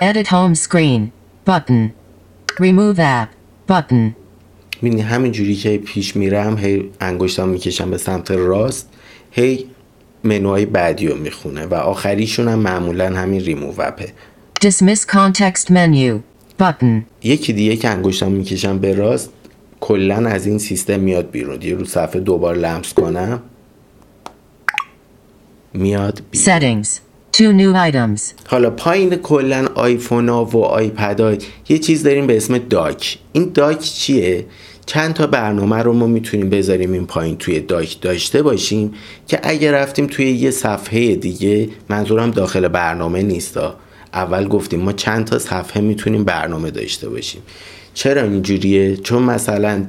Edit 0.00 0.26
home 0.26 0.54
screen. 0.54 1.00
Button. 1.50 1.90
Remove 2.60 2.98
app. 2.98 3.28
Button. 3.72 4.14
می‌بینی 4.82 5.02
همین 5.02 5.32
جوری 5.32 5.54
که 5.54 5.78
پیش 5.78 6.16
میرم 6.16 6.58
هی 6.58 6.90
انگشتم 7.00 7.48
می‌کشم 7.48 7.90
به 7.90 7.98
سمت 7.98 8.30
راست 8.30 8.88
هی 9.30 9.66
منوهای 10.24 10.66
بعدی 10.66 11.06
رو 11.06 11.16
می‌خونه 11.16 11.66
و 11.66 11.74
آخریشون 11.74 12.48
هم 12.48 12.58
معمولا 12.58 13.16
همین 13.16 13.40
ریموو 13.40 13.82
اپه 13.82 14.12
Dismiss 14.64 15.06
context 15.06 15.70
menu. 15.70 16.20
Button. 16.60 17.02
یکی 17.22 17.52
دیگه 17.52 17.76
که 17.76 17.88
انگشتم 17.88 18.32
می‌کشم 18.32 18.78
به 18.78 18.94
راست 18.94 19.30
کلا 19.80 20.16
از 20.28 20.46
این 20.46 20.58
سیستم 20.58 21.00
میاد 21.00 21.30
بیرون. 21.30 21.56
دیگه 21.56 21.74
رو 21.74 21.84
صفحه 21.84 22.20
دوبار 22.20 22.56
لمس 22.56 22.94
کنم. 22.94 23.42
میاد 25.74 26.22
بیرون. 26.30 26.60
Settings. 26.60 26.88
Two 27.36 27.52
new 27.52 27.92
items. 27.92 28.20
حالا 28.46 28.70
پایین 28.70 29.16
کلا 29.16 29.66
آیفون 29.74 30.28
ها 30.28 30.44
و 30.44 30.64
آیپد 30.64 31.20
ها 31.20 31.34
یه 31.68 31.78
چیز 31.78 32.02
داریم 32.02 32.26
به 32.26 32.36
اسم 32.36 32.58
داک. 32.58 33.18
این 33.32 33.50
داک 33.54 33.78
چیه؟ 33.78 34.46
چند 34.86 35.14
تا 35.14 35.26
برنامه 35.26 35.76
رو 35.76 35.92
ما 35.92 36.06
می‌تونیم 36.06 36.50
بذاریم 36.50 36.92
این 36.92 37.06
پایین 37.06 37.36
توی 37.36 37.60
داک 37.60 38.00
داشته 38.00 38.42
باشیم 38.42 38.94
که 39.26 39.40
اگر 39.42 39.72
رفتیم 39.72 40.06
توی 40.06 40.30
یه 40.30 40.50
صفحه 40.50 41.14
دیگه 41.14 41.68
منظورم 41.88 42.30
داخل 42.30 42.68
برنامه 42.68 43.22
نیستا 43.22 43.76
اول 44.12 44.48
گفتیم 44.48 44.80
ما 44.80 44.92
چند 44.92 45.24
تا 45.24 45.38
صفحه 45.38 45.82
می‌تونیم 45.82 46.24
برنامه 46.24 46.70
داشته 46.70 47.08
باشیم. 47.08 47.42
چرا 47.94 48.22
اینجوریه؟ 48.22 48.96
چون 48.96 49.22
مثلا 49.22 49.84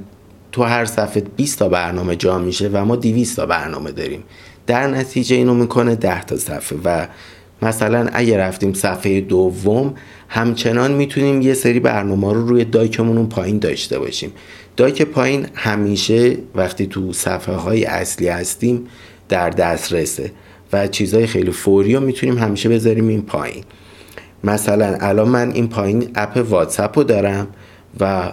تو 0.52 0.64
هر 0.64 0.86
صفحه 0.86 1.24
20 1.36 1.60
تا 1.60 1.70
برنامه 1.70 2.16
جا 2.16 2.38
میشه 2.40 2.70
و 2.74 2.86
ما 2.86 2.96
200 2.96 3.36
تا 3.36 3.46
برنامه 3.46 3.92
داریم. 3.92 4.24
در 4.68 4.88
نتیجه 4.88 5.36
اینو 5.36 5.54
می‌کنه 5.54 5.96
10 5.96 6.24
تا 6.24 6.38
صفحه 6.38 6.80
و 6.86 7.08
مثلا 7.62 8.10
اگه 8.14 8.38
رفتیم 8.38 8.74
صفحه 8.74 9.22
دوم 9.22 9.94
همچنان 10.30 10.92
می‌تونیم 10.92 11.42
یه 11.42 11.54
سری 11.54 11.80
برنامه 11.80 12.34
رو 12.34 12.48
روی 12.48 12.66
dock 12.66 12.96
مون 12.96 13.18
اون 13.18 13.30
پایین 13.30 13.60
داشته 13.60 14.00
باشیم. 14.00 14.32
dock 14.78 15.02
پایین 15.02 15.48
همیشه 15.54 16.38
وقتی 16.56 16.88
تو 16.88 17.14
صفحه 17.14 17.56
های 17.56 17.86
اصلی 17.86 18.28
هستیم 18.28 18.88
در 19.30 19.50
دسترسه 19.50 20.32
و 20.74 20.88
چیزهای 20.88 21.28
خیلی 21.28 21.52
فوری 21.52 21.96
رو 21.96 22.02
می‌تونیم 22.02 22.38
همیشه 22.38 22.70
بذاریم 22.70 23.08
این 23.08 23.22
پایین. 23.22 23.64
مثلا 24.44 24.98
الان 25.02 25.30
من 25.30 25.52
این 25.52 25.70
پایین 25.70 26.12
app 26.16 26.46
واتساپ 26.50 26.98
رو 26.98 27.04
دارم 27.04 27.48
و 28.00 28.32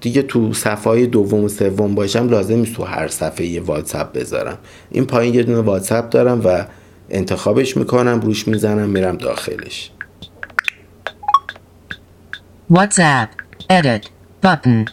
دیگه 0.00 0.22
تو 0.22 0.52
صفحه 0.52 0.84
های 0.84 1.06
دوم 1.06 1.44
و 1.44 1.48
سوم 1.48 1.94
باشم 1.94 2.28
لازم 2.28 2.54
نیست 2.54 2.74
تو 2.74 2.84
هر 2.84 3.08
صفحه 3.08 3.46
یه 3.46 3.60
واتساپ 3.60 4.12
بذارم. 4.12 4.58
این 4.90 5.04
پایین 5.04 5.34
یه 5.34 5.42
دونه 5.42 5.60
واتساپ 5.60 6.10
دارم 6.10 6.40
و 6.44 6.64
انتخابش 7.10 7.76
می‌کنم 7.76 8.20
روش 8.20 8.48
می‌زنم 8.48 8.88
میرم 8.88 9.16
داخلش. 9.16 9.90
WhatsApp 12.72 13.28
Edit 13.70 14.04
button. 14.46 14.90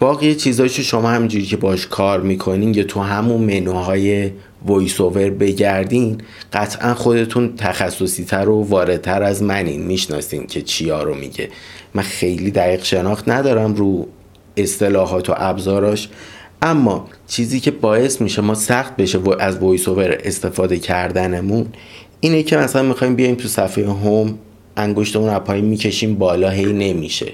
باقی 0.00 0.34
چیزاشو 0.34 0.82
شما 0.82 1.10
همینجوری 1.10 1.44
که 1.44 1.56
باش 1.56 1.86
کار 1.86 2.20
می‌کنین 2.20 2.74
یا 2.74 2.84
تو 2.84 3.00
همون 3.00 3.40
منوهای 3.40 4.30
VoiceOver 4.66 5.30
بگردین 5.30 6.18
قطعا 6.52 6.94
خودتون 6.94 7.56
تخصصی 7.56 8.24
تر 8.24 8.48
و 8.48 8.62
واردتر 8.62 9.22
از 9.22 9.42
منین. 9.42 9.82
می‌شناسین 9.82 10.46
که 10.46 10.62
چیا 10.62 11.02
رو 11.02 11.14
میگه. 11.14 11.48
من 11.94 12.02
خیلی 12.02 12.50
دقیق 12.50 12.84
شناخت 12.84 13.28
ندارم 13.28 13.74
رو 13.74 14.08
اصطلاحات 14.56 15.30
و 15.30 15.34
ابزاراش 15.36 16.08
اما 16.62 17.08
چیزی 17.26 17.60
که 17.60 17.70
باعث 17.70 18.20
میشه 18.20 18.42
ما 18.42 18.54
سخت 18.54 18.96
بشه 18.96 19.18
و 19.18 19.34
از 19.40 19.58
وایس 19.58 19.88
اوور 19.88 20.18
استفاده 20.24 20.78
کردنمون 20.78 21.66
اینه 22.20 22.42
که 22.42 22.56
مثلا 22.56 22.82
می‌خوایم 22.82 23.14
بیایم 23.14 23.34
تو 23.34 23.48
صفحه 23.48 23.84
هوم 23.84 24.38
انگشتمون 24.76 25.30
رو 25.30 25.40
پایین 25.40 25.64
می‌کشیم 25.64 26.14
بالا 26.14 26.50
هی 26.50 26.72
نمیشه. 26.72 27.32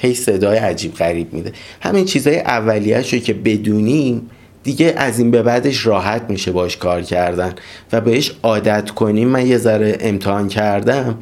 هی 0.00 0.14
صدای 0.14 0.58
عجیب 0.58 0.94
غریب 0.94 1.32
میده. 1.32 1.52
همین 1.80 2.04
چیزای 2.04 2.38
اولیه‌اش 2.38 3.12
رو 3.12 3.18
که 3.18 3.34
بدونیم 3.34 4.30
دیگه 4.66 4.94
از 4.96 5.18
این 5.18 5.30
به 5.30 5.42
بعدش 5.42 5.86
راحت 5.86 6.22
میشه 6.28 6.52
باش 6.52 6.76
کار 6.76 7.02
کردن 7.02 7.54
و 7.92 8.00
بهش 8.00 8.32
عادت 8.42 8.90
کنیم. 8.90 9.28
من 9.28 9.46
یه 9.46 9.58
ذره 9.58 9.96
امتحان 10.00 10.48
کردم. 10.48 11.18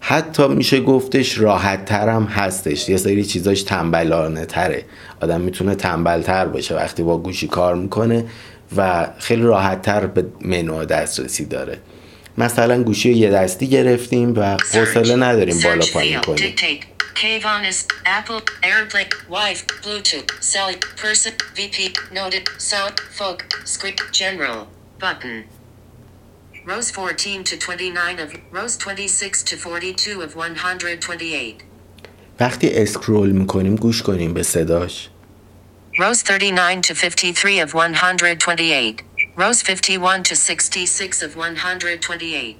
حتی 0.00 0.48
میشه 0.48 0.80
گفتش 0.80 1.38
راحت 1.38 1.84
ترم 1.84 2.24
هستش. 2.24 2.88
یه 2.88 2.96
سری 2.96 3.24
چیزاش 3.24 3.62
تنبلانه 3.62 4.44
تره. 4.44 4.84
آدم 5.20 5.40
می‌تونه 5.40 5.74
تنبل 5.74 6.22
تر 6.22 6.46
باشه 6.46 6.76
وقتی 6.76 7.02
با 7.02 7.18
گوشی 7.18 7.48
کار 7.48 7.74
می‌کنه 7.74 8.24
و 8.76 9.08
خیلی 9.18 9.42
راحت 9.42 9.82
تر 9.82 10.06
به 10.06 10.24
منو 10.40 10.84
دسترسی 10.84 11.44
داره. 11.44 11.78
مثلا 12.38 12.82
گوشی 12.82 13.12
رو 13.12 13.16
یه 13.16 13.30
دستی 13.30 13.66
گرفتیم 13.66 14.34
و 14.36 14.56
حوصله 14.72 15.16
نداریم 15.16 15.56
بالا 15.64 15.84
پایین. 15.94 16.20
کنیم. 16.20 16.54
Kayvon 17.15 17.65
is 17.67 17.87
Apple, 18.05 18.41
Airplane, 18.61 19.09
Wife, 19.29 19.65
Bluetooth, 19.83 20.29
Cell, 20.43 20.73
Person, 20.97 21.33
VP, 21.55 21.95
Noted, 22.11 22.49
Sound, 22.57 22.99
Folk, 22.99 23.39
Script, 23.63 24.01
General, 24.11 24.67
Button. 24.99 25.45
Rows 26.65 26.91
14 26.91 27.43
to 27.43 27.57
29 27.57 28.19
of 28.19 28.33
rows 28.51 28.75
26 28.77 29.43
to 29.43 29.55
42 29.55 30.21
of 30.21 30.35
128. 30.35 31.63
وقتی 32.39 32.69
اسکرول 32.69 33.31
میکنیم 33.31 33.75
گوش 33.75 34.01
کنیم 34.01 34.33
به 34.33 34.43
صداش 34.43 35.09
Rows 35.97 36.21
39 36.23 36.81
to 36.81 36.93
53 36.93 37.61
of 37.61 37.73
128. 37.73 39.03
Rows 39.37 39.61
51 39.61 40.23
to 40.23 40.35
66 40.35 41.23
of 41.23 41.37
128. 41.37 42.57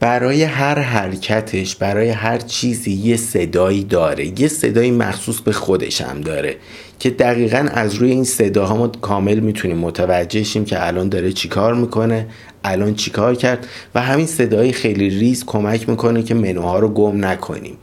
برای 0.00 0.42
هر 0.42 0.78
حرکتش 0.78 1.76
برای 1.76 2.08
هر 2.08 2.38
چیزی 2.38 2.90
یه 2.90 3.16
صدایی 3.16 3.84
داره. 3.84 4.40
یه 4.40 4.48
صدایی 4.48 4.90
مخصوص 4.90 5.40
به 5.40 5.52
خودش 5.52 6.00
هم 6.00 6.20
داره 6.20 6.56
که 6.98 7.10
دقیقا 7.10 7.68
از 7.72 7.94
روی 7.94 8.10
این 8.10 8.24
صداها 8.24 8.76
ما 8.76 8.88
کامل 8.88 9.40
می‌تونیم 9.40 9.78
متوجه 9.78 10.42
شیم 10.42 10.64
که 10.64 10.86
الان 10.86 11.08
داره 11.08 11.32
چیکار 11.32 11.74
می‌کنه 11.74 12.26
الان 12.64 12.94
چیکار 12.94 13.34
کرد 13.34 13.66
و 13.94 14.00
همین 14.00 14.26
صدای 14.26 14.72
خیلی 14.72 15.10
ریز 15.10 15.44
کمک 15.44 15.88
می‌کنه 15.88 16.22
که 16.22 16.34
منوها 16.34 16.78
رو 16.78 16.88
گم 16.88 17.24
نکنیم. 17.24 17.76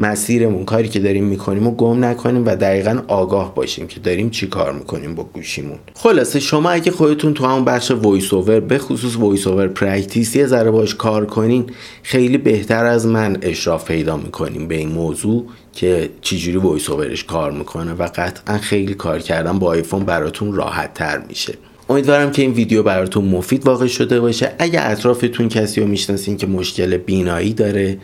مسیرمون 0.00 0.64
کاری 0.64 0.88
که 0.88 1.00
داریم 1.00 1.24
می‌کنیم 1.24 1.66
و 1.66 1.70
گم 1.70 2.04
نکنیم 2.04 2.46
و 2.46 2.56
دقیقا 2.56 3.02
آگاه 3.08 3.54
باشیم 3.54 3.86
که 3.86 4.00
داریم 4.00 4.30
چی 4.30 4.46
کار 4.46 4.72
می‌کنیم 4.72 5.14
با 5.14 5.22
گوشیمون. 5.22 5.78
خلاصه 5.94 6.40
شما 6.40 6.70
اگه 6.70 6.90
خودتون 6.90 7.34
تو 7.34 7.46
همون 7.46 7.64
بخش 7.64 7.90
VoiceOver 7.90 8.60
به 8.60 8.78
خصوص 8.78 9.16
VoiceOver 9.16 9.68
Practice 9.68 10.36
یه 10.36 10.46
ذره 10.46 10.70
باش 10.70 10.94
کار 10.94 11.26
کنین 11.26 11.66
خیلی 12.02 12.38
بهتر 12.38 12.84
از 12.84 13.06
من 13.06 13.36
اشراف 13.42 13.84
پیدا 13.84 14.16
می‌کنیم 14.16 14.68
به 14.68 14.74
این 14.74 14.88
موضوع 14.88 15.46
که 15.72 16.10
چجوری 16.20 16.56
VoiceOver 16.56 16.90
ش 16.90 17.24
کار 17.24 17.52
می‌کنه 17.52 17.92
و 17.92 18.08
قطعا 18.14 18.58
خیلی 18.58 18.94
کار 18.94 19.18
کردن 19.18 19.58
با 19.58 19.66
آیفون 19.66 20.04
براتون 20.04 20.52
راحت 20.52 20.94
تر 20.94 21.22
میشه. 21.28 21.54
امیدوارم 21.88 22.30
که 22.30 22.42
این 22.42 22.50
ویدیو 22.50 22.82
براتون 22.82 23.24
مفید 23.24 23.66
واقع 23.66 23.86
شده 23.86 24.20
باشه. 24.20 24.52
اگه 24.58 24.80
اطرافتون 24.82 25.48
کسی 25.48 25.80
رو 25.80 25.86
می‌شناسین 25.86 26.36
که 26.36 26.46
مشکل 26.46 26.96
بینایی 26.96 27.52
داره 27.52 27.98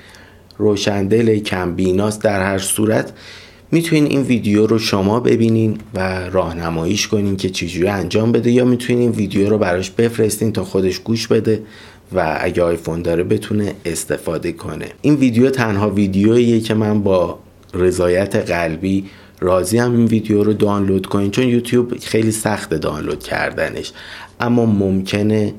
روشندل 0.59 1.39
کم 1.39 1.75
بیناست 1.75 2.23
در 2.23 2.41
هر 2.41 2.59
صورت. 2.59 3.13
می‌تونین 3.71 4.05
این 4.05 4.23
ویدیو 4.23 4.67
رو 4.67 4.79
شما 4.79 5.21
ببینین 5.21 5.79
و 5.95 6.29
راهنماییش 6.31 7.09
کنین 7.09 7.37
که 7.37 7.51
چجوری 7.51 7.89
انجام 7.89 8.33
بده 8.33 8.51
یا 8.51 8.65
می‌تونین 8.65 9.03
این 9.03 9.11
ویدیو 9.11 9.51
رو 9.51 9.59
براش 9.59 9.91
بفرستین 9.91 10.53
تا 10.53 10.65
خودش 10.65 10.99
گوش 10.99 11.27
بده 11.27 11.63
و 12.13 12.39
اگه 12.41 12.63
آیفون 12.63 13.03
داره 13.03 13.23
بتونه 13.23 13.73
استفاده 13.85 14.53
کنه. 14.53 14.87
این 15.03 15.15
ویدیو 15.15 15.51
تنها 15.51 15.91
ویدیوییه 15.91 16.61
که 16.61 16.75
من 16.75 17.03
با 17.03 17.39
رضایت 17.75 18.37
قلبی 18.37 19.05
راضی 19.41 19.79
هم 19.79 19.97
این 19.97 20.07
ویدیو 20.07 20.45
رو 20.45 20.53
دانلود 20.53 21.07
کنین 21.07 21.31
چون 21.31 21.49
یوتیوب 21.49 21.99
خیلی 21.99 22.33
سخت 22.33 22.75
دانلود 22.75 23.23
کردنش. 23.23 23.93
اما 24.41 24.67
ممکنه 24.67 25.55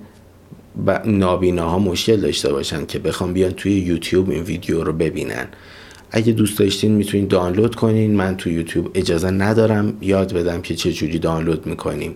نابیناها 1.06 1.80
مشکل 1.80 2.18
داشته 2.18 2.52
باشن 2.52 2.86
که 2.86 3.00
بخوام 3.00 3.34
بیان 3.34 3.52
توی 3.52 3.72
یوتیوب 3.72 4.30
این 4.30 4.44
ویدیو 4.44 4.84
رو 4.84 4.94
ببینن. 4.94 5.48
اگه 6.12 6.32
دوست 6.32 6.60
داشتین 6.60 6.92
می‌تونین 6.92 7.28
دانلود 7.28 7.76
کنین. 7.76 8.16
من 8.16 8.38
تو 8.38 8.50
یوتیوب 8.50 8.92
اجازه 8.94 9.32
ندارم 9.32 9.98
یاد 10.02 10.34
بدم 10.34 10.62
که 10.62 10.76
چه 10.76 10.92
جوری 10.92 11.20
دانلود 11.20 11.66
می‌کنیم. 11.66 12.16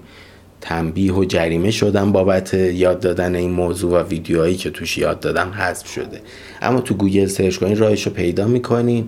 تنبیه 0.61 1.13
و 1.13 1.25
جریمه 1.25 1.71
شدم 1.71 2.11
بابت 2.11 2.53
یاد 2.53 2.99
دادن 2.99 3.35
این 3.35 3.51
موضوع 3.51 3.91
و 3.91 4.07
ویدیوهایی 4.07 4.55
که 4.55 4.69
توش 4.69 4.97
یاد 4.97 5.19
دادم 5.19 5.49
حذف 5.49 5.87
شده. 5.87 6.21
اما 6.61 6.81
تو 6.81 6.93
گوگل 6.93 7.25
search 7.25 7.57
کنین 7.57 7.77
راهش 7.77 8.07
رو 8.07 8.13
پیدا 8.13 8.47
می‌کنین. 8.47 9.07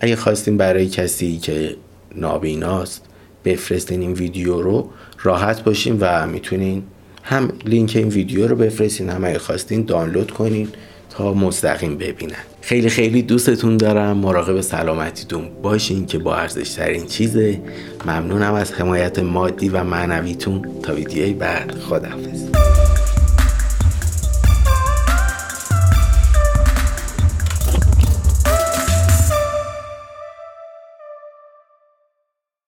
اگه 0.00 0.16
خواستین 0.16 0.56
برای 0.56 0.88
کسی 0.88 1.38
که 1.38 1.76
نابیناست 2.16 3.04
بفرستین 3.44 4.00
این 4.00 4.12
ویدیو 4.12 4.62
رو 4.62 4.90
راحت 5.22 5.64
باشین 5.64 5.96
و 6.00 6.26
می‌تونین 6.26 6.82
هم 7.30 7.52
لینک 7.64 7.92
این 7.96 8.08
ویدیو 8.08 8.48
رو 8.48 8.56
بفرستین. 8.56 9.08
هم 9.08 9.24
اگه 9.24 9.38
خواستین 9.38 9.84
دانلود 9.84 10.30
کنین 10.30 10.68
تا 11.10 11.34
مستقیم 11.34 11.98
ببینن. 11.98 12.34
خیلی 12.60 12.88
خیلی 12.88 13.22
دوستتون 13.22 13.76
دارم. 13.76 14.16
مراقب 14.16 14.60
سلامتیتون 14.60 15.48
باشین 15.62 16.06
که 16.06 16.18
با 16.18 16.36
ارزش 16.36 16.70
ترین 16.70 17.06
چیزه 17.06 17.60
ممنونم 18.06 18.54
از 18.54 18.72
حمایت 18.72 19.18
مادی 19.18 19.68
و 19.68 19.84
معنویتون. 19.84 20.62
تا 20.82 20.94
ویدیوی 20.94 21.32
بعد. 21.32 21.74
خداحافظ. 21.74 22.79